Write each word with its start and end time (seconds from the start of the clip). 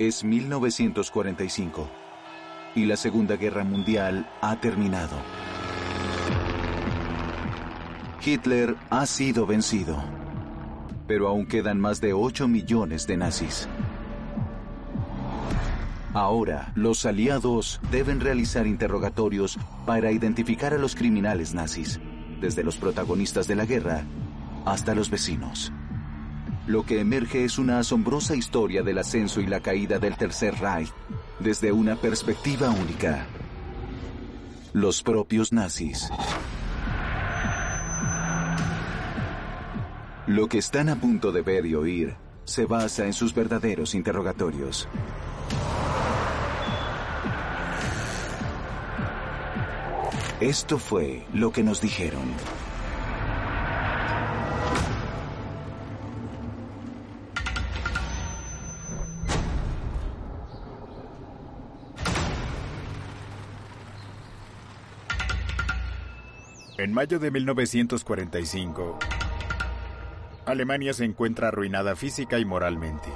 Es 0.00 0.24
1945 0.24 1.86
y 2.74 2.86
la 2.86 2.96
Segunda 2.96 3.36
Guerra 3.36 3.64
Mundial 3.64 4.30
ha 4.40 4.58
terminado. 4.58 5.14
Hitler 8.24 8.76
ha 8.88 9.04
sido 9.04 9.44
vencido, 9.44 10.02
pero 11.06 11.28
aún 11.28 11.44
quedan 11.44 11.78
más 11.78 12.00
de 12.00 12.14
8 12.14 12.48
millones 12.48 13.06
de 13.06 13.18
nazis. 13.18 13.68
Ahora, 16.14 16.72
los 16.74 17.04
aliados 17.04 17.78
deben 17.90 18.20
realizar 18.20 18.66
interrogatorios 18.66 19.58
para 19.84 20.12
identificar 20.12 20.72
a 20.72 20.78
los 20.78 20.94
criminales 20.94 21.52
nazis, 21.52 22.00
desde 22.40 22.64
los 22.64 22.78
protagonistas 22.78 23.46
de 23.46 23.54
la 23.54 23.66
guerra 23.66 24.04
hasta 24.64 24.94
los 24.94 25.10
vecinos. 25.10 25.70
Lo 26.66 26.84
que 26.84 27.00
emerge 27.00 27.44
es 27.44 27.58
una 27.58 27.78
asombrosa 27.78 28.36
historia 28.36 28.82
del 28.82 28.98
ascenso 28.98 29.40
y 29.40 29.46
la 29.46 29.60
caída 29.60 29.98
del 29.98 30.16
Tercer 30.16 30.54
Reich 30.60 30.92
desde 31.38 31.72
una 31.72 31.96
perspectiva 31.96 32.70
única. 32.70 33.26
Los 34.72 35.02
propios 35.02 35.52
nazis. 35.52 36.10
Lo 40.26 40.48
que 40.48 40.58
están 40.58 40.90
a 40.90 40.96
punto 40.96 41.32
de 41.32 41.42
ver 41.42 41.66
y 41.66 41.74
oír 41.74 42.16
se 42.44 42.66
basa 42.66 43.06
en 43.06 43.14
sus 43.14 43.34
verdaderos 43.34 43.94
interrogatorios. 43.94 44.86
Esto 50.40 50.78
fue 50.78 51.26
lo 51.34 51.52
que 51.52 51.62
nos 51.62 51.80
dijeron. 51.80 52.22
Mayo 67.00 67.18
de 67.18 67.30
1945, 67.30 68.98
Alemania 70.44 70.92
se 70.92 71.06
encuentra 71.06 71.48
arruinada 71.48 71.96
física 71.96 72.38
y 72.38 72.44
moralmente. 72.44 73.08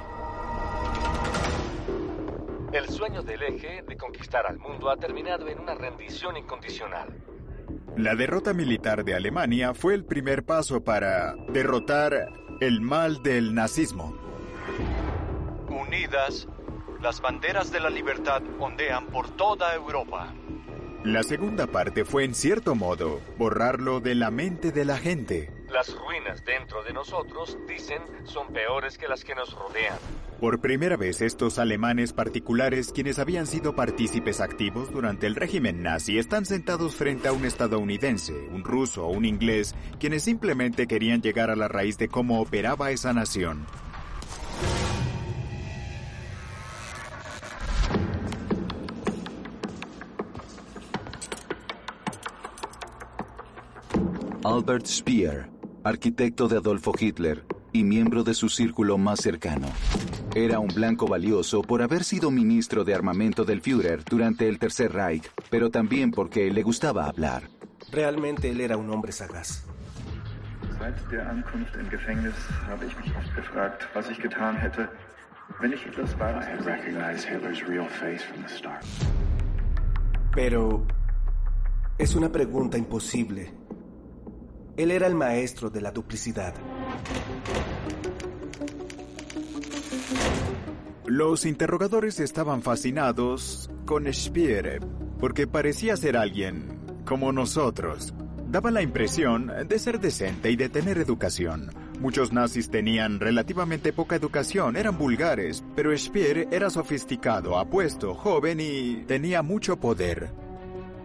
El 2.72 2.88
sueño 2.88 3.22
del 3.22 3.42
eje 3.42 3.82
de 3.86 3.94
conquistar 3.98 4.46
al 4.46 4.58
mundo 4.58 4.88
ha 4.88 4.96
terminado 4.96 5.46
en 5.48 5.58
una 5.58 5.74
rendición 5.74 6.34
incondicional. 6.38 7.10
La 7.98 8.14
derrota 8.14 8.54
militar 8.54 9.04
de 9.04 9.16
Alemania 9.16 9.74
fue 9.74 9.92
el 9.92 10.06
primer 10.06 10.46
paso 10.46 10.82
para 10.82 11.34
derrotar 11.52 12.32
el 12.62 12.80
mal 12.80 13.22
del 13.22 13.54
nazismo. 13.54 14.16
Unidas, 15.68 16.48
las 17.02 17.20
banderas 17.20 17.70
de 17.70 17.80
la 17.80 17.90
libertad 17.90 18.40
ondean 18.58 19.08
por 19.08 19.28
toda 19.36 19.74
Europa. 19.74 20.32
La 21.04 21.22
segunda 21.22 21.66
parte 21.66 22.06
fue, 22.06 22.24
en 22.24 22.34
cierto 22.34 22.74
modo, 22.74 23.20
borrarlo 23.36 24.00
de 24.00 24.14
la 24.14 24.30
mente 24.30 24.72
de 24.72 24.86
la 24.86 24.96
gente. 24.96 25.50
Las 25.70 25.94
ruinas 25.94 26.42
dentro 26.46 26.82
de 26.82 26.94
nosotros, 26.94 27.58
dicen, 27.68 28.00
son 28.24 28.50
peores 28.54 28.96
que 28.96 29.06
las 29.06 29.22
que 29.22 29.34
nos 29.34 29.52
rodean. 29.52 29.98
Por 30.40 30.62
primera 30.62 30.96
vez, 30.96 31.20
estos 31.20 31.58
alemanes 31.58 32.14
particulares, 32.14 32.90
quienes 32.90 33.18
habían 33.18 33.46
sido 33.46 33.76
partícipes 33.76 34.40
activos 34.40 34.90
durante 34.92 35.26
el 35.26 35.34
régimen 35.34 35.82
nazi, 35.82 36.18
están 36.18 36.46
sentados 36.46 36.94
frente 36.94 37.28
a 37.28 37.32
un 37.32 37.44
estadounidense, 37.44 38.32
un 38.32 38.64
ruso 38.64 39.04
o 39.04 39.10
un 39.10 39.26
inglés, 39.26 39.74
quienes 40.00 40.22
simplemente 40.22 40.86
querían 40.86 41.20
llegar 41.20 41.50
a 41.50 41.56
la 41.56 41.68
raíz 41.68 41.98
de 41.98 42.08
cómo 42.08 42.40
operaba 42.40 42.92
esa 42.92 43.12
nación. 43.12 43.66
Albert 54.44 54.84
Speer, 54.86 55.48
arquitecto 55.84 56.48
de 56.48 56.58
Adolfo 56.58 56.92
Hitler 56.98 57.46
y 57.72 57.82
miembro 57.82 58.24
de 58.24 58.34
su 58.34 58.50
círculo 58.50 58.98
más 58.98 59.20
cercano. 59.20 59.68
Era 60.34 60.58
un 60.58 60.68
blanco 60.68 61.06
valioso 61.06 61.62
por 61.62 61.80
haber 61.80 62.04
sido 62.04 62.30
ministro 62.30 62.84
de 62.84 62.94
armamento 62.94 63.46
del 63.46 63.62
Führer 63.62 64.04
durante 64.04 64.46
el 64.46 64.58
Tercer 64.58 64.92
Reich, 64.92 65.30
pero 65.48 65.70
también 65.70 66.10
porque 66.10 66.50
le 66.50 66.62
gustaba 66.62 67.06
hablar. 67.06 67.48
Realmente 67.90 68.50
él 68.50 68.60
era 68.60 68.76
un 68.76 68.90
hombre 68.90 69.12
sagaz. 69.12 69.64
Seit 70.78 71.10
der 71.10 71.26
Ankunft 71.26 71.74
im 71.76 71.88
Gefängnis 71.88 72.34
habe 72.68 72.84
ich 72.84 72.94
mich 72.98 73.16
oft 73.16 73.34
gefragt, 73.34 73.88
was 73.94 74.10
ich 74.10 74.18
getan 74.20 74.56
hätte, 74.56 74.90
wenn 75.58 75.72
ich 75.72 75.82
Hitlers 75.82 76.14
wahres 76.18 76.44
I 76.44 76.50
had 76.50 76.66
recognized 76.66 77.26
Hitler's 77.26 77.66
real 77.66 77.88
face 77.88 78.22
from 78.22 78.42
the 78.42 78.54
start. 78.54 78.84
Pero 80.34 80.86
es 81.96 82.14
una 82.14 82.30
pregunta 82.30 82.76
imposible. 82.76 83.63
Él 84.76 84.90
era 84.90 85.06
el 85.06 85.14
maestro 85.14 85.70
de 85.70 85.80
la 85.80 85.92
duplicidad. 85.92 86.54
Los 91.06 91.46
interrogadores 91.46 92.18
estaban 92.18 92.62
fascinados 92.62 93.70
con 93.84 94.12
Speer 94.12 94.80
porque 95.20 95.46
parecía 95.46 95.96
ser 95.96 96.16
alguien 96.16 96.78
como 97.04 97.30
nosotros. 97.30 98.14
Daba 98.48 98.70
la 98.70 98.82
impresión 98.82 99.50
de 99.68 99.78
ser 99.78 100.00
decente 100.00 100.50
y 100.50 100.56
de 100.56 100.68
tener 100.68 100.98
educación. 100.98 101.70
Muchos 102.00 102.32
nazis 102.32 102.68
tenían 102.68 103.20
relativamente 103.20 103.92
poca 103.92 104.16
educación, 104.16 104.76
eran 104.76 104.98
vulgares, 104.98 105.64
pero 105.76 105.96
Speer 105.96 106.48
era 106.50 106.68
sofisticado, 106.68 107.58
apuesto, 107.58 108.14
joven 108.14 108.58
y 108.60 109.04
tenía 109.06 109.42
mucho 109.42 109.78
poder. 109.78 110.30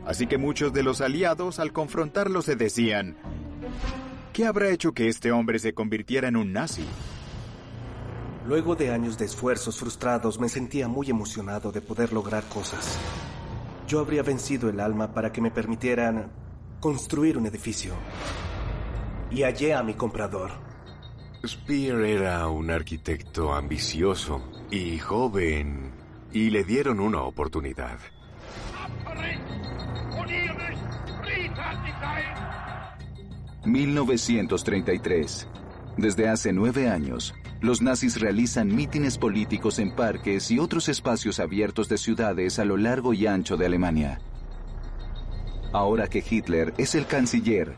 Así 0.06 0.26
que 0.26 0.38
muchos 0.40 0.74
de 0.74 0.82
los 0.82 1.02
aliados 1.02 1.60
al 1.60 1.72
confrontarlo 1.72 2.42
se 2.42 2.56
decían, 2.56 3.16
¿qué 4.34 4.46
habrá 4.46 4.70
hecho 4.70 4.94
que 4.94 5.08
este 5.08 5.32
hombre 5.32 5.60
se 5.60 5.74
convirtiera 5.74 6.28
en 6.28 6.36
un 6.36 6.54
nazi? 6.54 6.86
Luego 8.48 8.76
de 8.76 8.92
años 8.92 9.18
de 9.18 9.26
esfuerzos 9.26 9.78
frustrados, 9.78 10.40
me 10.40 10.50
sentía 10.50 10.88
muy 10.88 11.10
emocionado 11.10 11.72
de 11.72 11.82
poder 11.82 12.14
lograr 12.14 12.44
cosas. 12.46 12.98
Yo 13.88 14.00
habría 14.00 14.24
vencido 14.24 14.70
el 14.70 14.80
alma 14.80 15.14
para 15.14 15.32
que 15.32 15.42
me 15.42 15.52
permitieran 15.52 16.32
construir 16.80 17.38
un 17.38 17.46
edificio. 17.46 17.94
Y 19.30 19.44
hallé 19.44 19.74
a 19.74 19.84
mi 19.84 19.94
comprador. 19.94 20.52
Spear 21.46 22.02
era 22.02 22.48
un 22.48 22.70
arquitecto 22.70 23.54
ambicioso 23.54 24.42
y 24.72 24.98
joven, 24.98 25.92
y 26.34 26.50
le 26.50 26.64
dieron 26.64 27.00
una 27.00 27.22
oportunidad. 27.22 28.00
1933. 33.66 35.48
Desde 35.98 36.30
hace 36.30 36.54
nueve 36.54 36.90
años, 36.90 37.34
los 37.62 37.82
nazis 37.82 38.22
realizan 38.22 38.74
mítines 38.74 39.18
políticos 39.18 39.80
en 39.80 39.92
parques 39.92 40.50
y 40.50 40.60
otros 40.60 40.88
espacios 40.88 41.40
abiertos 41.40 41.90
de 41.90 41.98
ciudades 41.98 42.58
a 42.58 42.66
lo 42.66 42.78
largo 42.78 43.14
y 43.14 43.28
ancho 43.28 43.58
de 43.58 43.66
Alemania. 43.66 44.22
Ahora 45.74 46.08
que 46.08 46.24
Hitler 46.28 46.74
es 46.78 46.96
el 46.96 47.06
canciller, 47.06 47.76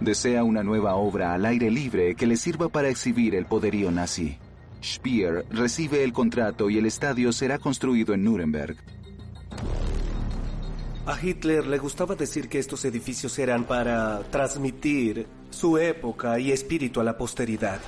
desea 0.00 0.44
una 0.44 0.62
nueva 0.62 0.94
obra 0.94 1.34
al 1.34 1.44
aire 1.46 1.70
libre 1.70 2.14
que 2.14 2.26
le 2.26 2.36
sirva 2.36 2.68
para 2.68 2.88
exhibir 2.88 3.34
el 3.34 3.46
poderío 3.46 3.90
nazi. 3.90 4.38
Speer 4.82 5.46
recibe 5.50 6.04
el 6.04 6.12
contrato 6.12 6.70
y 6.70 6.78
el 6.78 6.86
estadio 6.86 7.32
será 7.32 7.58
construido 7.58 8.14
en 8.14 8.22
Nuremberg. 8.22 8.76
A 11.06 11.18
Hitler 11.20 11.66
le 11.66 11.76
gustaba 11.76 12.14
decir 12.14 12.48
que 12.48 12.58
estos 12.58 12.82
edificios 12.86 13.38
eran 13.38 13.64
para 13.64 14.20
transmitir 14.30 15.26
su 15.50 15.76
época 15.76 16.38
y 16.38 16.50
espíritu 16.50 16.98
a 16.98 17.04
la 17.04 17.18
posteridad. 17.18 17.78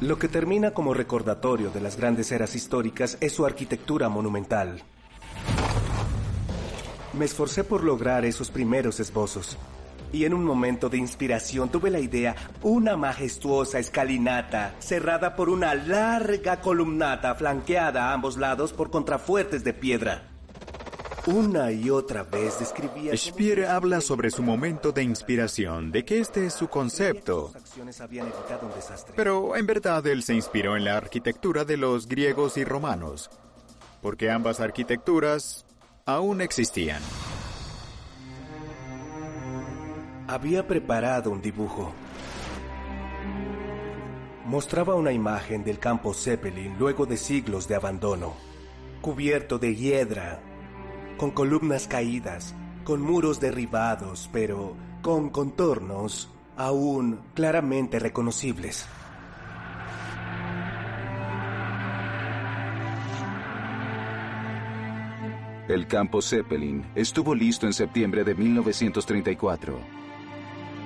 Lo 0.00 0.20
que 0.20 0.28
termina 0.28 0.70
como 0.70 0.94
recordatorio 0.94 1.70
de 1.70 1.80
las 1.80 1.96
grandes 1.96 2.30
eras 2.30 2.54
históricas 2.54 3.18
es 3.20 3.32
su 3.32 3.44
arquitectura 3.44 4.08
monumental. 4.08 4.82
Me 7.12 7.24
esforcé 7.24 7.64
por 7.64 7.82
lograr 7.82 8.24
esos 8.24 8.52
primeros 8.52 9.00
esbozos. 9.00 9.58
Y 10.12 10.26
en 10.26 10.34
un 10.34 10.44
momento 10.44 10.88
de 10.88 10.98
inspiración 10.98 11.70
tuve 11.70 11.90
la 11.90 11.98
idea, 11.98 12.36
una 12.62 12.96
majestuosa 12.96 13.80
escalinata, 13.80 14.76
cerrada 14.78 15.34
por 15.34 15.48
una 15.48 15.74
larga 15.74 16.60
columnata 16.60 17.34
flanqueada 17.34 18.10
a 18.10 18.12
ambos 18.12 18.36
lados 18.36 18.72
por 18.72 18.90
contrafuertes 18.90 19.64
de 19.64 19.72
piedra. 19.72 20.33
Una 21.26 21.72
y 21.72 21.88
otra 21.88 22.22
vez 22.22 22.58
describía... 22.58 23.16
Speer 23.16 23.64
habla 23.64 24.02
sobre 24.02 24.30
su 24.30 24.42
momento 24.42 24.92
de 24.92 25.02
inspiración, 25.02 25.90
de 25.90 26.04
que 26.04 26.20
este 26.20 26.44
es 26.46 26.52
su 26.52 26.68
concepto. 26.68 27.50
Pero 29.16 29.56
en 29.56 29.66
verdad 29.66 30.06
él 30.06 30.22
se 30.22 30.34
inspiró 30.34 30.76
en 30.76 30.84
la 30.84 30.98
arquitectura 30.98 31.64
de 31.64 31.78
los 31.78 32.08
griegos 32.08 32.58
y 32.58 32.64
romanos, 32.64 33.30
porque 34.02 34.30
ambas 34.30 34.60
arquitecturas 34.60 35.64
aún 36.04 36.42
existían. 36.42 37.00
Había 40.28 40.66
preparado 40.66 41.30
un 41.30 41.40
dibujo. 41.40 41.94
Mostraba 44.44 44.94
una 44.94 45.12
imagen 45.12 45.64
del 45.64 45.78
campo 45.78 46.12
Zeppelin 46.12 46.76
luego 46.78 47.06
de 47.06 47.16
siglos 47.16 47.66
de 47.66 47.76
abandono, 47.76 48.34
cubierto 49.00 49.58
de 49.58 49.74
hiedra, 49.74 50.42
con 51.16 51.30
columnas 51.30 51.88
caídas, 51.88 52.54
con 52.84 53.00
muros 53.00 53.40
derribados, 53.40 54.28
pero 54.32 54.76
con 55.02 55.30
contornos 55.30 56.30
aún 56.56 57.20
claramente 57.34 57.98
reconocibles. 57.98 58.86
El 65.68 65.86
campo 65.86 66.20
Zeppelin 66.20 66.84
estuvo 66.94 67.34
listo 67.34 67.66
en 67.66 67.72
septiembre 67.72 68.22
de 68.22 68.34
1934. 68.34 69.78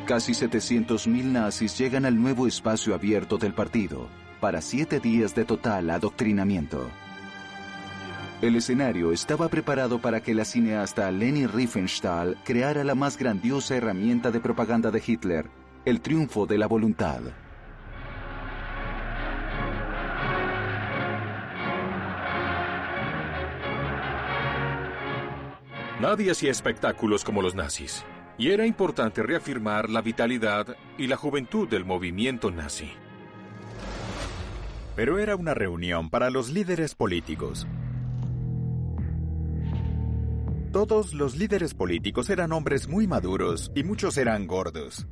Casi 0.07 0.33
700.000 0.33 1.25
nazis 1.25 1.77
llegan 1.77 2.07
al 2.07 2.21
nuevo 2.21 2.47
espacio 2.47 2.95
abierto 2.95 3.39
del 3.39 3.55
partido 3.55 4.07
para 4.41 4.63
siete 4.63 5.01
días 5.01 5.35
de 5.35 5.45
total 5.45 5.91
adoctrinamiento. 5.91 6.89
El 8.41 8.55
escenario 8.55 9.11
estaba 9.11 9.49
preparado 9.49 10.01
para 10.01 10.21
que 10.21 10.33
la 10.33 10.45
cineasta 10.45 11.11
Leni 11.11 11.49
Riefenstahl 11.49 12.37
creara 12.45 12.85
la 12.85 12.95
más 12.95 13.19
grandiosa 13.19 13.75
herramienta 13.75 14.31
de 14.31 14.39
propaganda 14.39 14.93
de 14.93 15.03
Hitler, 15.05 15.51
el 15.85 16.01
triunfo 16.01 16.47
de 16.47 16.57
la 16.57 16.69
voluntad. 16.69 17.21
Nadie 26.01 26.31
hacía 26.31 26.53
espectáculos 26.53 27.25
como 27.25 27.43
los 27.43 27.57
nazis, 27.57 28.05
y 28.39 28.53
era 28.53 28.65
importante 28.67 29.21
reafirmar 29.25 29.91
la 29.91 30.01
vitalidad 30.01 30.77
y 30.97 31.09
la 31.09 31.17
juventud 31.17 31.69
del 31.69 31.85
movimiento 31.85 32.53
nazi. 32.53 32.93
Pero 34.95 35.19
era 35.19 35.35
una 35.35 35.55
reunión 35.55 36.09
para 36.09 36.31
los 36.31 36.51
líderes 36.51 36.95
políticos. 36.95 37.67
Todos 40.79 41.13
los 41.13 41.35
líderes 41.37 41.75
políticos 41.75 42.31
eran 42.31 42.53
hombres 42.53 42.87
muy 42.87 43.09
maduros 43.09 43.73
y 43.75 43.83
muchos 43.83 44.17
eran 44.17 44.47
gordos. 44.47 45.09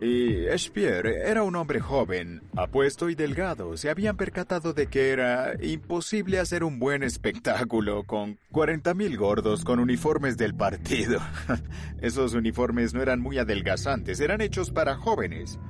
Y 0.00 0.46
Speer 0.58 1.06
era 1.06 1.44
un 1.44 1.54
hombre 1.54 1.78
joven, 1.78 2.42
apuesto 2.56 3.08
y 3.08 3.14
delgado. 3.14 3.76
Se 3.76 3.88
habían 3.88 4.16
percatado 4.16 4.72
de 4.72 4.88
que 4.88 5.10
era 5.10 5.52
imposible 5.62 6.40
hacer 6.40 6.64
un 6.64 6.80
buen 6.80 7.04
espectáculo 7.04 8.02
con 8.02 8.36
40.000 8.50 9.16
gordos 9.16 9.64
con 9.64 9.78
uniformes 9.78 10.36
del 10.36 10.56
partido. 10.56 11.20
Esos 12.02 12.34
uniformes 12.34 12.94
no 12.94 13.00
eran 13.00 13.20
muy 13.20 13.38
adelgazantes, 13.38 14.18
eran 14.18 14.40
hechos 14.40 14.72
para 14.72 14.96
jóvenes. 14.96 15.60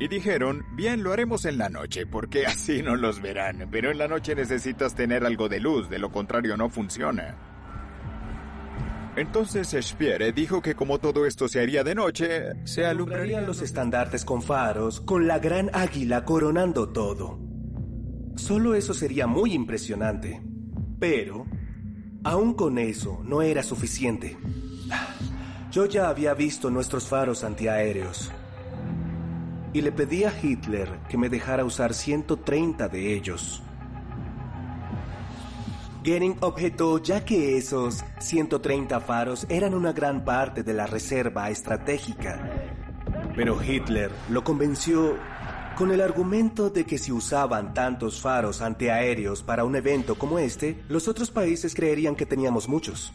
Y 0.00 0.08
dijeron, 0.08 0.64
bien, 0.74 1.02
lo 1.02 1.12
haremos 1.12 1.44
en 1.44 1.58
la 1.58 1.68
noche, 1.68 2.06
porque 2.06 2.46
así 2.46 2.82
no 2.82 2.96
los 2.96 3.20
verán, 3.20 3.68
pero 3.70 3.90
en 3.90 3.98
la 3.98 4.08
noche 4.08 4.34
necesitas 4.34 4.94
tener 4.94 5.26
algo 5.26 5.50
de 5.50 5.60
luz, 5.60 5.90
de 5.90 5.98
lo 5.98 6.10
contrario 6.10 6.56
no 6.56 6.70
funciona. 6.70 7.51
Entonces 9.14 9.76
Speer 9.78 10.32
dijo 10.32 10.62
que 10.62 10.74
como 10.74 10.98
todo 10.98 11.26
esto 11.26 11.46
se 11.46 11.60
haría 11.60 11.84
de 11.84 11.94
noche, 11.94 12.52
se 12.64 12.86
alumbrarían 12.86 13.46
los 13.46 13.60
estandartes 13.60 14.24
con 14.24 14.40
faros, 14.40 15.02
con 15.02 15.26
la 15.26 15.38
gran 15.38 15.70
águila 15.74 16.24
coronando 16.24 16.88
todo. 16.88 17.38
Solo 18.36 18.74
eso 18.74 18.94
sería 18.94 19.26
muy 19.26 19.52
impresionante. 19.52 20.40
Pero, 20.98 21.46
aún 22.24 22.54
con 22.54 22.78
eso, 22.78 23.20
no 23.24 23.42
era 23.42 23.62
suficiente. 23.62 24.38
Yo 25.70 25.84
ya 25.86 26.08
había 26.08 26.32
visto 26.32 26.70
nuestros 26.70 27.06
faros 27.06 27.44
antiaéreos. 27.44 28.30
Y 29.74 29.82
le 29.82 29.92
pedí 29.92 30.24
a 30.24 30.32
Hitler 30.42 31.00
que 31.08 31.18
me 31.18 31.28
dejara 31.28 31.64
usar 31.64 31.92
130 31.92 32.88
de 32.88 33.14
ellos. 33.14 33.62
Goering 36.04 36.36
objetó 36.40 36.98
ya 36.98 37.24
que 37.24 37.56
esos 37.56 38.04
130 38.18 39.00
faros 39.00 39.46
eran 39.48 39.72
una 39.72 39.92
gran 39.92 40.24
parte 40.24 40.64
de 40.64 40.74
la 40.74 40.86
reserva 40.86 41.48
estratégica. 41.48 42.40
Pero 43.36 43.62
Hitler 43.62 44.10
lo 44.28 44.42
convenció 44.42 45.16
con 45.76 45.92
el 45.92 46.00
argumento 46.00 46.70
de 46.70 46.84
que 46.84 46.98
si 46.98 47.12
usaban 47.12 47.72
tantos 47.72 48.20
faros 48.20 48.62
antiaéreos 48.62 49.44
para 49.44 49.64
un 49.64 49.76
evento 49.76 50.16
como 50.16 50.40
este, 50.40 50.82
los 50.88 51.06
otros 51.06 51.30
países 51.30 51.72
creerían 51.74 52.16
que 52.16 52.26
teníamos 52.26 52.68
muchos. 52.68 53.12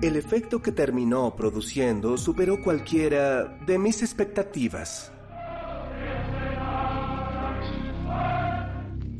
El 0.00 0.16
efecto 0.16 0.62
que 0.62 0.72
terminó 0.72 1.36
produciendo 1.36 2.16
superó 2.16 2.62
cualquiera 2.62 3.44
de 3.66 3.78
mis 3.78 4.02
expectativas. 4.02 5.12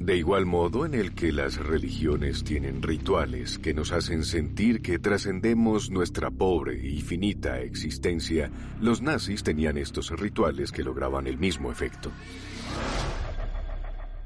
De 0.03 0.17
igual 0.17 0.47
modo 0.47 0.85
en 0.85 0.95
el 0.95 1.15
que 1.15 1.31
las 1.31 1.59
religiones 1.59 2.43
tienen 2.43 2.83
rituales 2.83 3.57
que 3.57 3.73
nos 3.73 3.93
hacen 3.93 4.25
sentir 4.25 4.83
que 4.83 4.99
trascendemos 4.99 5.91
nuestra 5.91 6.29
pobre 6.29 6.75
y 6.85 7.01
finita 7.03 7.61
existencia, 7.61 8.51
los 8.81 9.01
nazis 9.01 9.45
tenían 9.45 9.79
estos 9.79 10.11
rituales 10.11 10.73
que 10.73 10.83
lograban 10.83 11.29
el 11.29 11.39
mismo 11.39 11.71
efecto. 11.71 12.11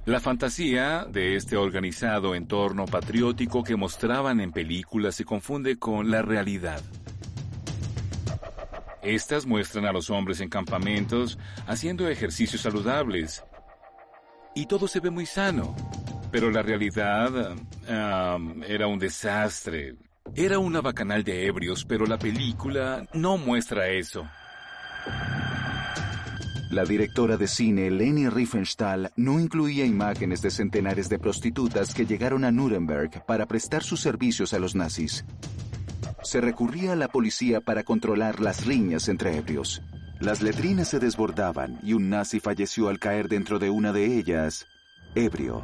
La 0.07 0.19
fantasía 0.19 1.05
de 1.05 1.37
este 1.37 1.59
organizado 1.59 2.35
entorno 2.35 2.87
patriótico 2.87 3.63
que 3.63 3.77
mostraban 3.77 4.41
en 4.41 4.53
películas 4.53 5.15
se 5.15 5.27
confunde 5.27 5.79
con 5.79 6.11
la 6.11 6.23
realidad. 6.23 6.81
Estas 9.03 9.45
muestran 9.45 9.85
a 9.85 9.93
los 9.93 10.09
hombres 10.09 10.41
en 10.41 10.49
campamentos 10.49 11.39
haciendo 11.67 12.09
ejercicios 12.09 12.63
saludables, 12.63 13.45
y 14.57 14.67
todo 14.67 14.89
se 14.89 14.99
ve 14.99 15.11
muy 15.11 15.27
sano. 15.27 15.77
Pero 16.33 16.51
la 16.51 16.63
realidad 16.63 17.55
era 17.87 18.87
un 18.89 18.99
desastre. 18.99 19.95
Era 20.35 20.59
una 20.59 20.81
bacanal 20.81 21.23
de 21.23 21.47
ebrios, 21.47 21.85
pero 21.85 22.05
la 22.07 22.19
película 22.19 23.07
no 23.13 23.37
muestra 23.37 23.89
eso. 23.89 24.27
La 26.71 26.85
directora 26.85 27.37
de 27.37 27.47
cine 27.47 27.91
Leni 27.91 28.29
Riefenstahl 28.29 29.13
no 29.15 29.39
incluía 29.39 29.85
imágenes 29.85 30.43
de 30.43 30.51
centenares 30.51 31.09
de 31.09 31.19
prostitutas 31.19 31.95
que 31.95 32.07
llegaron 32.07 32.45
a 32.45 32.51
Nuremberg 32.51 33.25
para 33.25 33.47
prestar 33.47 33.85
sus 33.85 34.01
servicios 34.01 34.53
a 34.53 34.59
los 34.59 34.75
nazis. 34.75 35.25
Se 36.23 36.41
recurría 36.41 36.95
a 36.95 36.97
la 36.97 37.09
policía 37.09 37.61
para 37.61 37.85
controlar 37.85 38.41
las 38.41 38.67
riñas 38.67 39.09
entre 39.09 39.37
ebrios. 39.37 39.81
Las 40.21 40.41
letrinas 40.41 40.89
se 40.89 40.99
desbordaban 40.99 41.79
y 41.83 41.93
un 41.93 42.09
nazi 42.09 42.41
falleció 42.41 42.89
al 42.89 42.99
caer 42.99 43.29
dentro 43.29 43.59
de 43.59 43.69
una 43.69 43.93
de 43.93 44.19
ellas, 44.19 44.67
ebrio. 45.15 45.63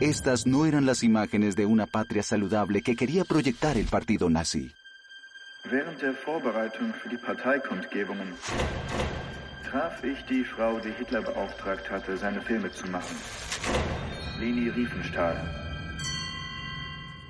Estas 0.00 0.46
no 0.46 0.64
eran 0.64 0.86
las 0.86 1.02
imágenes 1.02 1.54
de 1.54 1.66
una 1.66 1.86
patria 1.86 2.22
saludable 2.22 2.82
que 2.82 2.96
quería 2.96 3.24
proyectar 3.24 3.76
el 3.76 3.86
partido 3.86 4.30
nazi. 4.30 4.72
Während 5.70 6.00
der 6.00 6.14
Vorbereitung 6.14 6.94
für 6.94 7.10
die 7.10 7.18
Parteikundgebungen 7.18 8.32
traf 9.70 10.02
ich 10.02 10.24
die 10.24 10.44
Frau, 10.44 10.80
die 10.80 10.92
Hitler 10.92 11.20
beauftragt 11.20 11.90
hatte, 11.90 12.16
seine 12.16 12.40
Filme 12.40 12.70
zu 12.70 12.86
machen. 12.86 13.16
Leni 14.40 14.70
Riefenstahl. 14.70 15.36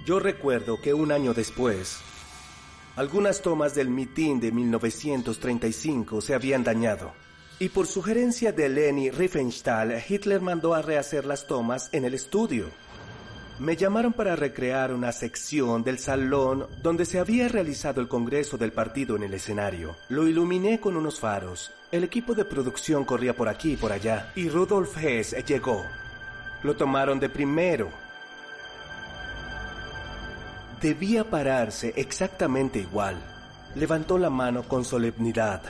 Yo 0.07 0.21
recuerdo 0.21 0.81
que 0.81 0.95
un 0.95 1.11
año 1.11 1.35
después, 1.35 2.01
algunas 2.99 3.43
tomas 3.43 3.77
del 3.77 3.91
mitin 3.91 4.41
de 4.41 4.51
1935 4.51 6.21
se 6.21 6.35
habían 6.35 6.65
dañado. 6.65 7.13
Y 7.61 7.69
por 7.69 7.87
sugerencia 7.87 8.51
de 8.51 8.69
Leni 8.69 9.13
Riefenstahl, 9.13 10.03
Hitler 10.09 10.41
mandó 10.41 10.75
a 10.75 10.83
rehacer 10.83 11.25
las 11.25 11.47
tomas 11.47 11.91
en 11.93 12.05
el 12.05 12.15
estudio. 12.15 12.67
Me 13.61 13.77
llamaron 13.77 14.13
para 14.13 14.35
recrear 14.35 14.93
una 14.93 15.13
sección 15.13 15.85
del 15.85 16.01
salón 16.01 16.67
donde 16.83 17.05
se 17.05 17.21
había 17.21 17.47
realizado 17.47 18.01
el 18.01 18.09
Congreso 18.09 18.59
del 18.59 18.73
Partido 18.73 19.15
en 19.15 19.23
el 19.23 19.35
escenario. 19.35 19.95
Lo 20.09 20.27
iluminé 20.27 20.81
con 20.81 20.97
unos 20.97 21.21
faros. 21.21 21.71
El 21.93 22.03
equipo 22.03 22.35
de 22.35 22.47
producción 22.47 23.05
corría 23.05 23.37
por 23.37 23.49
aquí 23.49 23.75
y 23.75 23.77
por 23.77 23.93
allá. 23.93 24.33
Y 24.35 24.49
Rudolf 24.49 24.97
Hess 24.99 25.37
llegó. 25.47 25.85
Lo 26.65 26.75
tomaron 26.75 27.21
de 27.21 27.29
primero. 27.29 28.08
Debía 30.81 31.25
pararse 31.25 31.93
exactamente 31.97 32.79
igual. 32.79 33.17
Levantó 33.75 34.17
la 34.17 34.31
mano 34.31 34.63
con 34.63 34.85
solemnidad. 34.85 35.63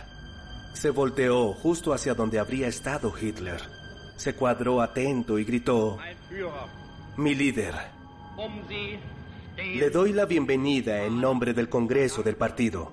Se 0.75 0.91
volteó 0.91 1.55
justo 1.55 1.95
hacia 1.95 2.15
donde 2.15 2.39
habría 2.39 2.69
estado 2.69 3.13
Hitler. 3.19 3.61
Se 4.17 4.35
cuadró 4.35 4.83
atento 4.83 5.39
y 5.39 5.45
gritó, 5.45 5.99
mi 7.17 7.35
líder, 7.35 7.75
le 9.57 9.91
doy 9.91 10.13
la 10.13 10.25
bienvenida 10.25 11.03
en 11.03 11.21
nombre 11.21 11.53
del 11.53 11.69
Congreso 11.69 12.23
del 12.23 12.37
Partido. 12.37 12.93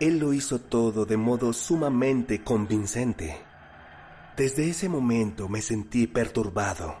Él 0.00 0.18
lo 0.18 0.32
hizo 0.32 0.60
todo 0.60 1.04
de 1.04 1.16
modo 1.16 1.52
sumamente 1.52 2.42
convincente. 2.42 3.36
Desde 4.36 4.70
ese 4.70 4.88
momento 4.88 5.48
me 5.48 5.60
sentí 5.60 6.06
perturbado. 6.06 6.96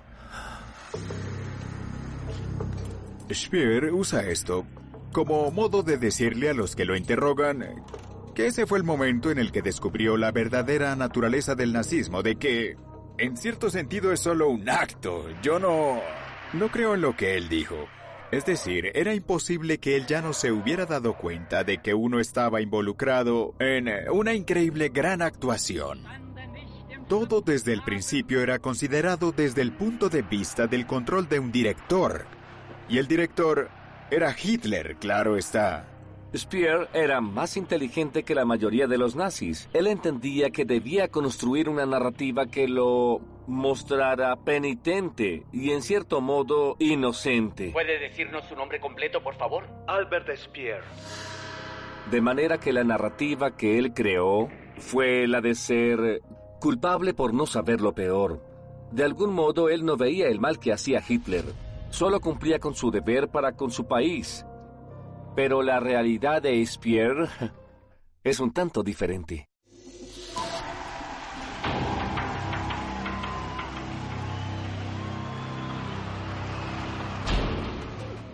Speer 3.32 3.92
usa 3.92 4.22
esto 4.22 4.66
como 5.12 5.50
modo 5.50 5.82
de 5.82 5.98
decirle 5.98 6.50
a 6.50 6.54
los 6.54 6.74
que 6.74 6.84
lo 6.84 6.96
interrogan 6.96 7.64
que 8.34 8.46
ese 8.46 8.66
fue 8.66 8.78
el 8.78 8.84
momento 8.84 9.32
en 9.32 9.38
el 9.38 9.50
que 9.50 9.62
descubrió 9.62 10.16
la 10.16 10.30
verdadera 10.30 10.94
naturaleza 10.94 11.56
del 11.56 11.72
nazismo, 11.72 12.22
de 12.22 12.36
que, 12.36 12.76
en 13.18 13.36
cierto 13.36 13.68
sentido, 13.68 14.12
es 14.12 14.20
solo 14.20 14.48
un 14.48 14.70
acto. 14.70 15.26
Yo 15.42 15.58
no... 15.58 16.00
no 16.52 16.68
creo 16.70 16.94
en 16.94 17.00
lo 17.00 17.16
que 17.16 17.36
él 17.36 17.48
dijo. 17.48 17.74
Es 18.30 18.44
decir, 18.44 18.90
era 18.94 19.14
imposible 19.14 19.78
que 19.78 19.96
él 19.96 20.06
ya 20.06 20.20
no 20.20 20.34
se 20.34 20.52
hubiera 20.52 20.84
dado 20.84 21.14
cuenta 21.14 21.64
de 21.64 21.78
que 21.78 21.94
uno 21.94 22.20
estaba 22.20 22.60
involucrado 22.60 23.54
en 23.58 23.88
una 24.12 24.34
increíble 24.34 24.90
gran 24.90 25.22
actuación. 25.22 26.04
Todo 27.08 27.40
desde 27.40 27.72
el 27.72 27.82
principio 27.82 28.42
era 28.42 28.58
considerado 28.58 29.32
desde 29.32 29.62
el 29.62 29.72
punto 29.72 30.10
de 30.10 30.20
vista 30.20 30.66
del 30.66 30.86
control 30.86 31.26
de 31.26 31.38
un 31.38 31.50
director. 31.50 32.26
Y 32.86 32.98
el 32.98 33.08
director 33.08 33.70
era 34.10 34.36
Hitler, 34.38 34.96
claro 34.96 35.38
está. 35.38 35.86
Speer 36.36 36.88
era 36.92 37.22
más 37.22 37.56
inteligente 37.56 38.22
que 38.22 38.34
la 38.34 38.44
mayoría 38.44 38.86
de 38.86 38.98
los 38.98 39.16
nazis. 39.16 39.68
Él 39.72 39.86
entendía 39.86 40.50
que 40.50 40.66
debía 40.66 41.08
construir 41.08 41.68
una 41.68 41.86
narrativa 41.86 42.46
que 42.46 42.68
lo 42.68 43.20
mostrara 43.46 44.36
penitente 44.36 45.46
y 45.52 45.70
en 45.70 45.80
cierto 45.80 46.20
modo 46.20 46.76
inocente. 46.78 47.70
¿Puede 47.72 47.98
decirnos 47.98 48.44
su 48.44 48.54
nombre 48.54 48.78
completo, 48.78 49.22
por 49.22 49.36
favor? 49.36 49.64
Albert 49.86 50.28
Speer. 50.36 50.82
De 52.10 52.20
manera 52.20 52.58
que 52.58 52.74
la 52.74 52.84
narrativa 52.84 53.56
que 53.56 53.78
él 53.78 53.94
creó 53.94 54.48
fue 54.76 55.26
la 55.26 55.40
de 55.40 55.54
ser 55.54 56.20
culpable 56.60 57.14
por 57.14 57.32
no 57.32 57.46
saber 57.46 57.80
lo 57.80 57.94
peor. 57.94 58.42
De 58.92 59.02
algún 59.02 59.32
modo 59.32 59.70
él 59.70 59.84
no 59.84 59.96
veía 59.96 60.28
el 60.28 60.40
mal 60.40 60.58
que 60.58 60.72
hacía 60.72 61.02
Hitler, 61.06 61.44
solo 61.90 62.20
cumplía 62.20 62.58
con 62.58 62.74
su 62.74 62.90
deber 62.90 63.28
para 63.28 63.52
con 63.52 63.70
su 63.70 63.86
país. 63.86 64.44
Pero 65.38 65.62
la 65.62 65.78
realidad 65.78 66.42
de 66.42 66.66
Speer 66.66 67.28
es 68.24 68.40
un 68.40 68.52
tanto 68.52 68.82
diferente. 68.82 69.48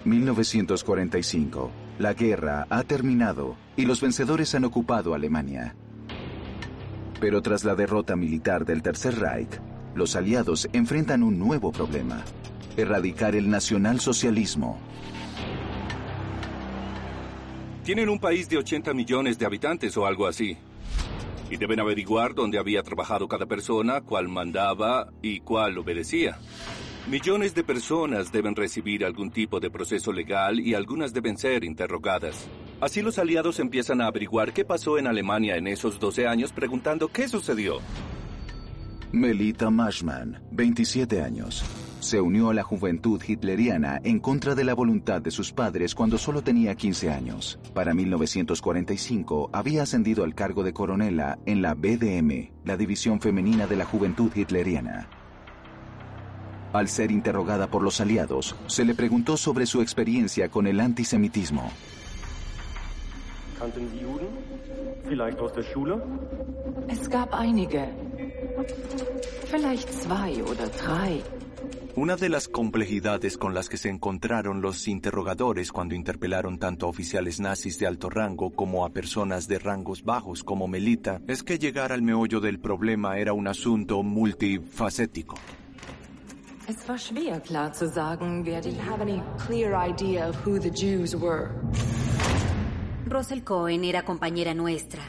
...1945... 0.06 1.68
La 1.98 2.14
guerra 2.14 2.66
ha 2.70 2.82
terminado 2.84 3.56
y 3.76 3.84
los 3.84 4.00
vencedores 4.00 4.54
han 4.54 4.64
ocupado 4.64 5.12
Alemania. 5.12 5.76
Pero 7.20 7.42
tras 7.42 7.64
la 7.64 7.74
derrota 7.74 8.16
militar 8.16 8.64
del 8.64 8.80
Tercer 8.80 9.18
Reich, 9.18 9.60
los 9.94 10.16
aliados 10.16 10.70
enfrentan 10.72 11.22
un 11.22 11.38
nuevo 11.38 11.70
problema. 11.70 12.24
Erradicar 12.78 13.36
el 13.36 13.50
nacionalsocialismo. 13.50 14.78
Tienen 17.84 18.08
un 18.08 18.18
país 18.18 18.48
de 18.48 18.56
80 18.56 18.94
millones 18.94 19.38
de 19.38 19.44
habitantes 19.44 19.94
o 19.98 20.06
algo 20.06 20.26
así. 20.26 20.56
Y 21.50 21.58
deben 21.58 21.80
averiguar 21.80 22.34
dónde 22.34 22.58
había 22.58 22.82
trabajado 22.82 23.28
cada 23.28 23.44
persona, 23.44 24.00
cuál 24.00 24.26
mandaba 24.26 25.12
y 25.20 25.40
cuál 25.40 25.76
obedecía. 25.76 26.38
Millones 27.10 27.54
de 27.54 27.62
personas 27.62 28.32
deben 28.32 28.56
recibir 28.56 29.04
algún 29.04 29.30
tipo 29.30 29.60
de 29.60 29.70
proceso 29.70 30.14
legal 30.14 30.60
y 30.60 30.72
algunas 30.72 31.12
deben 31.12 31.36
ser 31.36 31.62
interrogadas. 31.62 32.48
Así 32.80 33.02
los 33.02 33.18
aliados 33.18 33.60
empiezan 33.60 34.00
a 34.00 34.06
averiguar 34.06 34.54
qué 34.54 34.64
pasó 34.64 34.96
en 34.96 35.06
Alemania 35.06 35.56
en 35.56 35.66
esos 35.66 36.00
12 36.00 36.26
años 36.26 36.54
preguntando 36.54 37.08
qué 37.08 37.28
sucedió. 37.28 37.80
Melita 39.12 39.68
Mashman, 39.68 40.42
27 40.52 41.20
años. 41.20 41.62
Se 42.04 42.20
unió 42.20 42.50
a 42.50 42.54
la 42.54 42.62
juventud 42.62 43.18
hitleriana 43.26 43.98
en 44.04 44.20
contra 44.20 44.54
de 44.54 44.62
la 44.62 44.74
voluntad 44.74 45.22
de 45.22 45.30
sus 45.30 45.52
padres 45.52 45.94
cuando 45.94 46.18
solo 46.18 46.42
tenía 46.42 46.74
15 46.74 47.10
años. 47.10 47.58
Para 47.72 47.94
1945 47.94 49.48
había 49.54 49.84
ascendido 49.84 50.22
al 50.22 50.34
cargo 50.34 50.62
de 50.64 50.74
coronela 50.74 51.38
en 51.46 51.62
la 51.62 51.72
BDM, 51.72 52.50
la 52.66 52.76
división 52.76 53.22
femenina 53.22 53.66
de 53.66 53.76
la 53.76 53.86
juventud 53.86 54.30
hitleriana. 54.34 55.08
Al 56.74 56.88
ser 56.88 57.10
interrogada 57.10 57.68
por 57.68 57.82
los 57.82 57.98
aliados, 58.02 58.54
se 58.66 58.84
le 58.84 58.94
preguntó 58.94 59.38
sobre 59.38 59.64
su 59.64 59.80
experiencia 59.80 60.50
con 60.50 60.66
el 60.66 60.80
antisemitismo. 60.80 61.70
¿Kannten 63.58 63.88
Sie 63.92 64.04
Juden? 64.04 64.28
Vielleicht 65.08 65.38
aus 65.38 65.54
der 65.54 65.62
Schule? 65.62 66.02
Es 66.86 67.08
gab 67.08 67.32
einige. 67.32 67.88
Vielleicht 69.50 69.90
zwei 69.90 70.42
oder 70.42 70.68
drei. 70.68 71.22
Una 71.96 72.16
de 72.16 72.28
las 72.28 72.48
complejidades 72.48 73.38
con 73.38 73.54
las 73.54 73.68
que 73.68 73.76
se 73.76 73.88
encontraron 73.88 74.60
los 74.60 74.88
interrogadores 74.88 75.70
cuando 75.70 75.94
interpelaron 75.94 76.58
tanto 76.58 76.86
a 76.86 76.88
oficiales 76.88 77.38
nazis 77.38 77.78
de 77.78 77.86
alto 77.86 78.10
rango 78.10 78.50
como 78.50 78.84
a 78.84 78.90
personas 78.90 79.46
de 79.46 79.60
rangos 79.60 80.02
bajos 80.02 80.42
como 80.42 80.66
Melita 80.66 81.20
es 81.28 81.44
que 81.44 81.56
llegar 81.56 81.92
al 81.92 82.02
meollo 82.02 82.40
del 82.40 82.58
problema 82.58 83.18
era 83.18 83.32
un 83.32 83.46
asunto 83.46 84.02
multifacético. 84.02 85.36
Es 86.66 86.78
war 86.88 86.98
schwer 86.98 87.40
klar 87.42 87.72
zu 87.72 87.88
sagen, 87.88 88.42
wer 88.44 88.60
didn't 88.60 88.80
have 88.80 89.00
any 89.00 89.22
clear 89.46 89.72
idea 89.74 90.28
of 90.28 90.36
who 90.44 90.58
the 90.58 90.70
Jews 90.70 91.14
were. 91.14 91.50
Russell 93.06 93.44
Cohen 93.44 93.84
era 93.84 94.04
compañera 94.04 94.52
nuestra. 94.52 95.02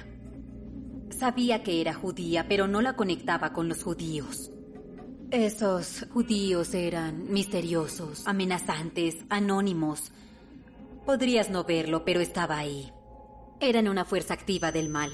Sabía 1.10 1.64
que 1.64 1.82
era 1.82 1.96
judía, 1.96 2.46
pero 2.48 2.68
no 2.68 2.82
la 2.82 2.96
conectaba 2.96 3.54
con 3.54 3.70
los 3.70 3.82
judíos. 3.82 4.52
Esos 5.32 6.06
judíos 6.14 6.74
eran 6.74 7.32
misteriosos, 7.32 8.28
amenazantes, 8.28 9.18
anónimos. 9.30 10.12
Podrías 11.06 11.50
no 11.50 11.64
verlo, 11.64 12.06
pero 12.06 12.20
estaba 12.20 12.58
ahí. 12.58 12.92
Eran 13.60 13.88
una 13.88 14.06
fuerza 14.06 14.34
activa 14.34 14.72
del 14.72 14.90
mal. 14.90 15.12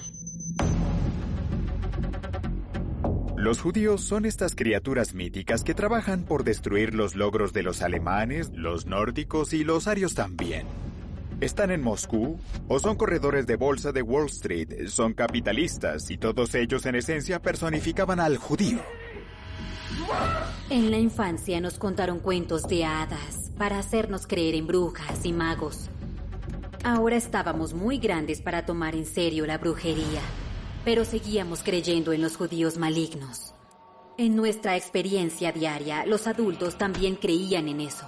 Los 3.37 3.61
judíos 3.61 4.01
son 4.01 4.25
estas 4.25 4.53
criaturas 4.53 5.15
míticas 5.15 5.63
que 5.63 5.73
trabajan 5.73 6.25
por 6.25 6.43
destruir 6.43 6.93
los 6.93 7.15
logros 7.15 7.53
de 7.53 7.63
los 7.63 7.81
alemanes, 7.81 8.51
los 8.53 8.85
nórdicos 8.85 9.53
y 9.53 9.63
los 9.63 9.87
arios 9.87 10.13
también. 10.13 10.67
¿Están 11.39 11.71
en 11.71 11.81
Moscú? 11.81 12.39
¿O 12.67 12.77
son 12.77 12.97
corredores 12.97 13.47
de 13.47 13.55
bolsa 13.55 13.91
de 13.91 14.03
Wall 14.03 14.27
Street? 14.27 14.87
Son 14.87 15.13
capitalistas 15.13 16.11
y 16.11 16.17
todos 16.17 16.53
ellos 16.53 16.85
en 16.85 16.95
esencia 16.95 17.41
personificaban 17.41 18.19
al 18.19 18.37
judío. 18.37 18.79
En 20.69 20.91
la 20.91 20.97
infancia 20.97 21.59
nos 21.59 21.77
contaron 21.77 22.19
cuentos 22.19 22.63
de 22.67 22.85
hadas 22.85 23.51
para 23.57 23.79
hacernos 23.79 24.25
creer 24.25 24.55
en 24.55 24.67
brujas 24.67 25.25
y 25.25 25.33
magos. 25.33 25.89
Ahora 26.83 27.15
estábamos 27.15 27.73
muy 27.73 27.97
grandes 27.97 28.41
para 28.41 28.65
tomar 28.65 28.95
en 28.95 29.05
serio 29.05 29.45
la 29.45 29.57
brujería, 29.57 30.21
pero 30.83 31.05
seguíamos 31.05 31.61
creyendo 31.61 32.13
en 32.13 32.21
los 32.21 32.37
judíos 32.37 32.77
malignos. 32.77 33.53
En 34.17 34.35
nuestra 34.35 34.75
experiencia 34.75 35.51
diaria, 35.51 36.05
los 36.05 36.27
adultos 36.27 36.77
también 36.77 37.15
creían 37.15 37.67
en 37.67 37.81
eso. 37.81 38.07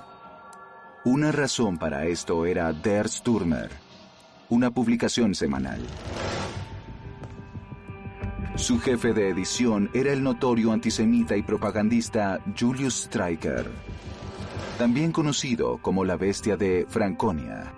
Una 1.06 1.32
razón 1.32 1.78
para 1.78 2.06
esto 2.06 2.46
era 2.46 2.72
Der 2.72 3.10
Stürmer, 3.10 3.70
una 4.50 4.72
publicación 4.72 5.36
semanal. 5.36 5.82
Su 8.56 8.80
jefe 8.80 9.14
de 9.14 9.30
edición 9.30 9.90
era 9.94 10.14
el 10.14 10.24
notorio 10.24 10.72
antisemita 10.72 11.36
y 11.36 11.42
propagandista 11.42 12.40
Julius 12.58 13.06
Streicher, 13.06 13.68
también 14.78 15.12
conocido 15.12 15.80
como 15.80 16.06
la 16.06 16.18
bestia 16.18 16.56
de 16.56 16.86
Franconia. 16.88 17.74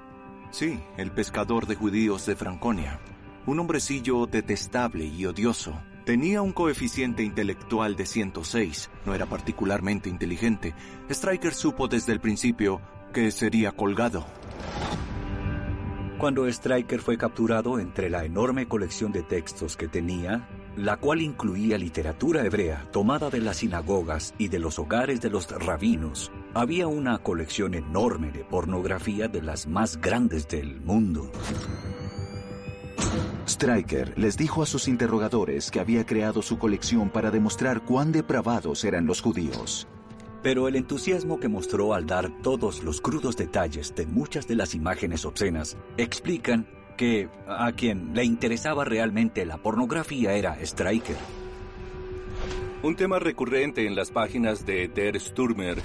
Sí, 0.52 0.78
el 0.98 1.12
pescador 1.12 1.66
de 1.66 1.76
judíos 1.76 2.26
de 2.26 2.36
Franconia. 2.36 3.00
Un 3.46 3.60
hombrecillo 3.60 4.26
detestable 4.26 5.06
y 5.06 5.26
odioso. 5.26 5.82
Tenía 6.04 6.42
un 6.42 6.52
coeficiente 6.52 7.24
intelectual 7.24 7.96
de 7.96 8.06
106. 8.06 8.90
No 9.06 9.16
era 9.16 9.26
particularmente 9.28 10.10
inteligente. 10.10 10.76
Striker 11.10 11.54
supo 11.54 11.88
desde 11.88 12.12
el 12.12 12.20
principio 12.20 12.82
que 13.14 13.32
sería 13.32 13.72
colgado. 13.72 14.26
Cuando 16.18 16.48
Striker 16.48 17.02
fue 17.02 17.18
capturado 17.18 17.78
entre 17.78 18.10
la 18.10 18.24
enorme 18.24 18.68
colección 18.68 19.12
de 19.12 19.22
textos 19.22 19.76
que 19.76 19.88
tenía, 19.88 20.48
la 20.76 20.98
cual 20.98 21.22
incluía 21.22 21.78
literatura 21.78 22.46
hebrea 22.46 22.88
tomada 22.92 23.30
de 23.30 23.40
las 23.40 23.58
sinagogas 23.58 24.34
y 24.38 24.50
de 24.50 24.60
los 24.60 24.78
hogares 24.80 25.22
de 25.22 25.30
los 25.30 25.50
rabinos, 25.50 26.32
había 26.54 26.88
una 26.88 27.18
colección 27.20 27.74
enorme 27.74 28.32
de 28.32 28.44
pornografía 28.44 29.28
de 29.28 29.42
las 29.42 29.68
más 29.68 30.00
grandes 30.02 30.48
del 30.48 30.82
mundo. 30.82 31.32
Stryker 33.48 34.18
les 34.18 34.38
dijo 34.38 34.64
a 34.64 34.66
sus 34.66 34.88
interrogadores 34.88 35.70
que 35.70 35.80
había 35.80 36.06
creado 36.06 36.42
su 36.42 36.58
colección 36.58 37.10
para 37.10 37.32
demostrar 37.32 37.86
cuán 37.86 38.12
depravados 38.12 38.84
eran 38.84 39.06
los 39.06 39.22
judíos. 39.22 39.88
Pero 40.42 40.68
el 40.68 40.76
entusiasmo 40.76 41.40
que 41.40 41.48
mostró 41.48 41.94
al 41.94 42.06
dar 42.06 42.30
todos 42.42 42.84
los 42.84 43.02
crudos 43.02 43.36
detalles 43.36 43.96
de 43.96 44.06
muchas 44.06 44.48
de 44.48 44.56
las 44.56 44.76
imágenes 44.76 45.26
obscenas 45.26 45.78
explican 45.98 46.68
que 46.96 47.30
a 47.48 47.72
quien 47.72 48.14
le 48.14 48.24
interesaba 48.24 48.86
realmente 48.86 49.46
la 49.46 49.58
pornografía 49.58 50.34
era 50.34 50.58
Stryker. 50.64 51.18
Un 52.84 52.96
tema 52.96 53.20
recurrente 53.20 53.88
en 53.88 53.96
las 53.96 54.12
páginas 54.12 54.66
de 54.66 54.88
Der 54.88 55.20
Sturmer 55.20 55.78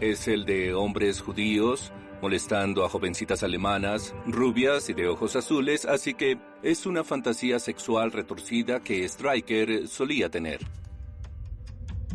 es 0.00 0.28
el 0.28 0.44
de 0.44 0.74
hombres 0.74 1.20
judíos 1.20 1.92
molestando 2.24 2.86
a 2.86 2.88
jovencitas 2.88 3.42
alemanas, 3.42 4.14
rubias 4.26 4.88
y 4.88 4.94
de 4.94 5.08
ojos 5.08 5.36
azules, 5.36 5.84
así 5.84 6.14
que 6.14 6.38
es 6.62 6.86
una 6.86 7.04
fantasía 7.04 7.58
sexual 7.58 8.12
retorcida 8.12 8.80
que 8.80 9.06
Stryker 9.06 9.86
solía 9.88 10.30
tener. 10.30 10.60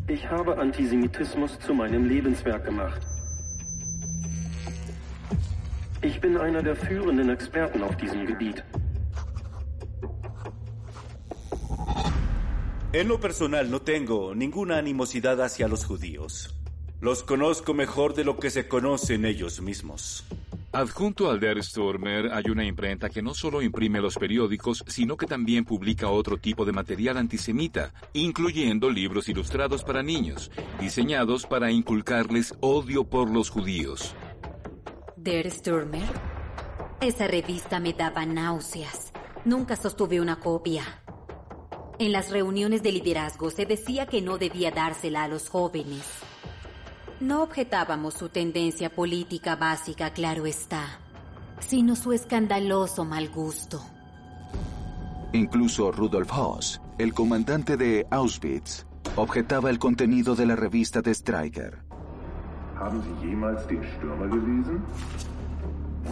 Ich 0.08 0.26
habe 0.26 0.60
Antisemitismus 0.60 1.60
zu 1.60 1.76
meinem 1.76 2.10
Lebenswerk 2.10 2.66
gemacht. 2.66 3.19
Ich 6.02 6.22
bin 6.22 6.38
einer 6.38 6.64
der 6.64 6.78
führenden 6.78 7.30
Experten 7.30 7.84
auf 7.84 7.98
diesem 7.98 8.26
Gebiet. 8.26 8.64
En 12.94 13.08
lo 13.08 13.20
personal 13.20 13.70
no 13.70 13.82
tengo 13.82 14.34
ninguna 14.34 14.78
animosidad 14.78 15.42
hacia 15.42 15.68
los 15.68 15.86
judíos. 15.86 16.56
Los 17.02 17.24
conozco 17.24 17.74
mejor 17.74 18.14
de 18.14 18.24
lo 18.24 18.38
que 18.38 18.50
se 18.50 18.68
conocen 18.68 19.26
ellos 19.26 19.62
mismos. 19.62 20.26
Adjunto 20.72 21.30
al 21.30 21.40
Der 21.40 21.62
Stürmer 21.64 22.32
hay 22.32 22.50
una 22.50 22.64
imprenta 22.64 23.10
que 23.10 23.22
no 23.22 23.34
solo 23.34 23.62
imprime 23.62 24.00
los 24.00 24.16
periódicos, 24.16 24.84
sino 24.88 25.18
que 25.18 25.26
también 25.26 25.66
publica 25.66 26.10
otro 26.10 26.38
tipo 26.38 26.64
de 26.64 26.72
material 26.72 27.18
antisemita, 27.18 27.92
incluyendo 28.14 28.90
libros 28.90 29.28
ilustrados 29.28 29.84
para 29.84 30.02
niños, 30.02 30.50
diseñados 30.80 31.46
para 31.46 31.72
inculcarles 31.72 32.56
odio 32.62 33.04
por 33.04 33.30
los 33.30 33.50
judíos. 33.50 34.16
Der 35.22 35.52
Stürmer. 35.52 36.08
Esa 37.02 37.28
revista 37.28 37.82
me 37.82 37.92
daba 37.92 38.26
náuseas. 38.26 39.12
Nunca 39.44 39.76
sostuve 39.76 40.22
una 40.22 40.40
copia. 40.40 40.84
En 42.00 42.14
las 42.14 42.32
reuniones 42.32 42.84
de 42.84 42.94
liderazgo 42.94 43.50
se 43.50 43.66
decía 43.66 44.06
que 44.06 44.22
no 44.22 44.38
debía 44.38 44.72
dársela 44.72 45.24
a 45.24 45.28
los 45.28 45.50
jóvenes. 45.50 46.06
No 47.20 47.44
objetábamos 47.44 48.14
su 48.14 48.30
tendencia 48.30 48.96
política 48.96 49.58
básica, 49.58 50.14
claro 50.14 50.46
está, 50.46 51.02
sino 51.60 51.98
su 51.98 52.14
escandaloso 52.14 53.04
mal 53.04 53.28
gusto. 53.28 53.84
Incluso 55.34 55.92
Rudolf 55.92 56.32
Hoss, 56.32 56.82
el 56.98 57.14
comandante 57.14 57.76
de 57.76 58.08
Auschwitz, 58.10 58.86
objetaba 59.18 59.70
el 59.70 59.80
contenido 59.80 60.34
de 60.36 60.46
la 60.46 60.56
revista 60.56 61.02
de 61.02 61.14
Stryker. 61.14 61.89
Haben 62.80 63.04
Sie 63.04 63.28
jemals 63.28 63.68
den 63.68 63.84
Stürmer 63.84 64.28
gelesen? 64.28 64.82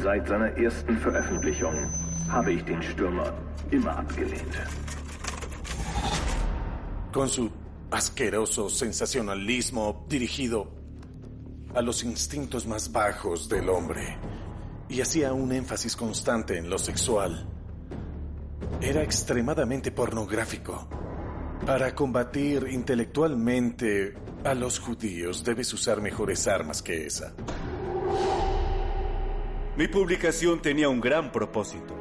Seit 0.04 0.28
seiner 0.28 0.50
ersten 0.58 0.98
Veröffentlichung 0.98 1.74
habe 2.30 2.52
ich 2.52 2.64
den 2.66 2.84
Stürmer 2.84 3.32
immer 3.72 3.98
abgelehnt. 3.98 4.54
Con 7.14 7.30
su 7.30 7.50
asqueroso 7.90 8.68
sensacionalismo 8.68 10.06
dirigido 10.10 10.68
a 11.74 11.82
los 11.82 12.04
instintos 12.04 12.68
más 12.68 12.92
bajos 12.92 13.48
del 13.48 13.70
hombre 13.70 14.18
y 14.90 15.00
hacía 15.00 15.32
un 15.32 15.54
énfasis 15.54 15.96
constante 15.96 16.58
en 16.58 16.70
lo 16.70 16.78
sexual. 16.78 17.46
Era 18.82 19.02
extremadamente 19.04 19.92
pornográfico. 19.92 20.97
Para 21.66 21.94
combatir 21.94 22.68
intelectualmente 22.72 24.14
a 24.44 24.54
los 24.54 24.80
judíos 24.80 25.44
debes 25.44 25.74
usar 25.74 26.02
mejores 26.02 26.48
armas 26.48 26.82
que 26.82 27.06
esa. 27.06 27.34
Mi 29.76 29.88
publicación 29.88 30.62
tenía 30.62 30.90
un 30.90 31.02
gran 31.02 31.32
propósito. 31.32 31.96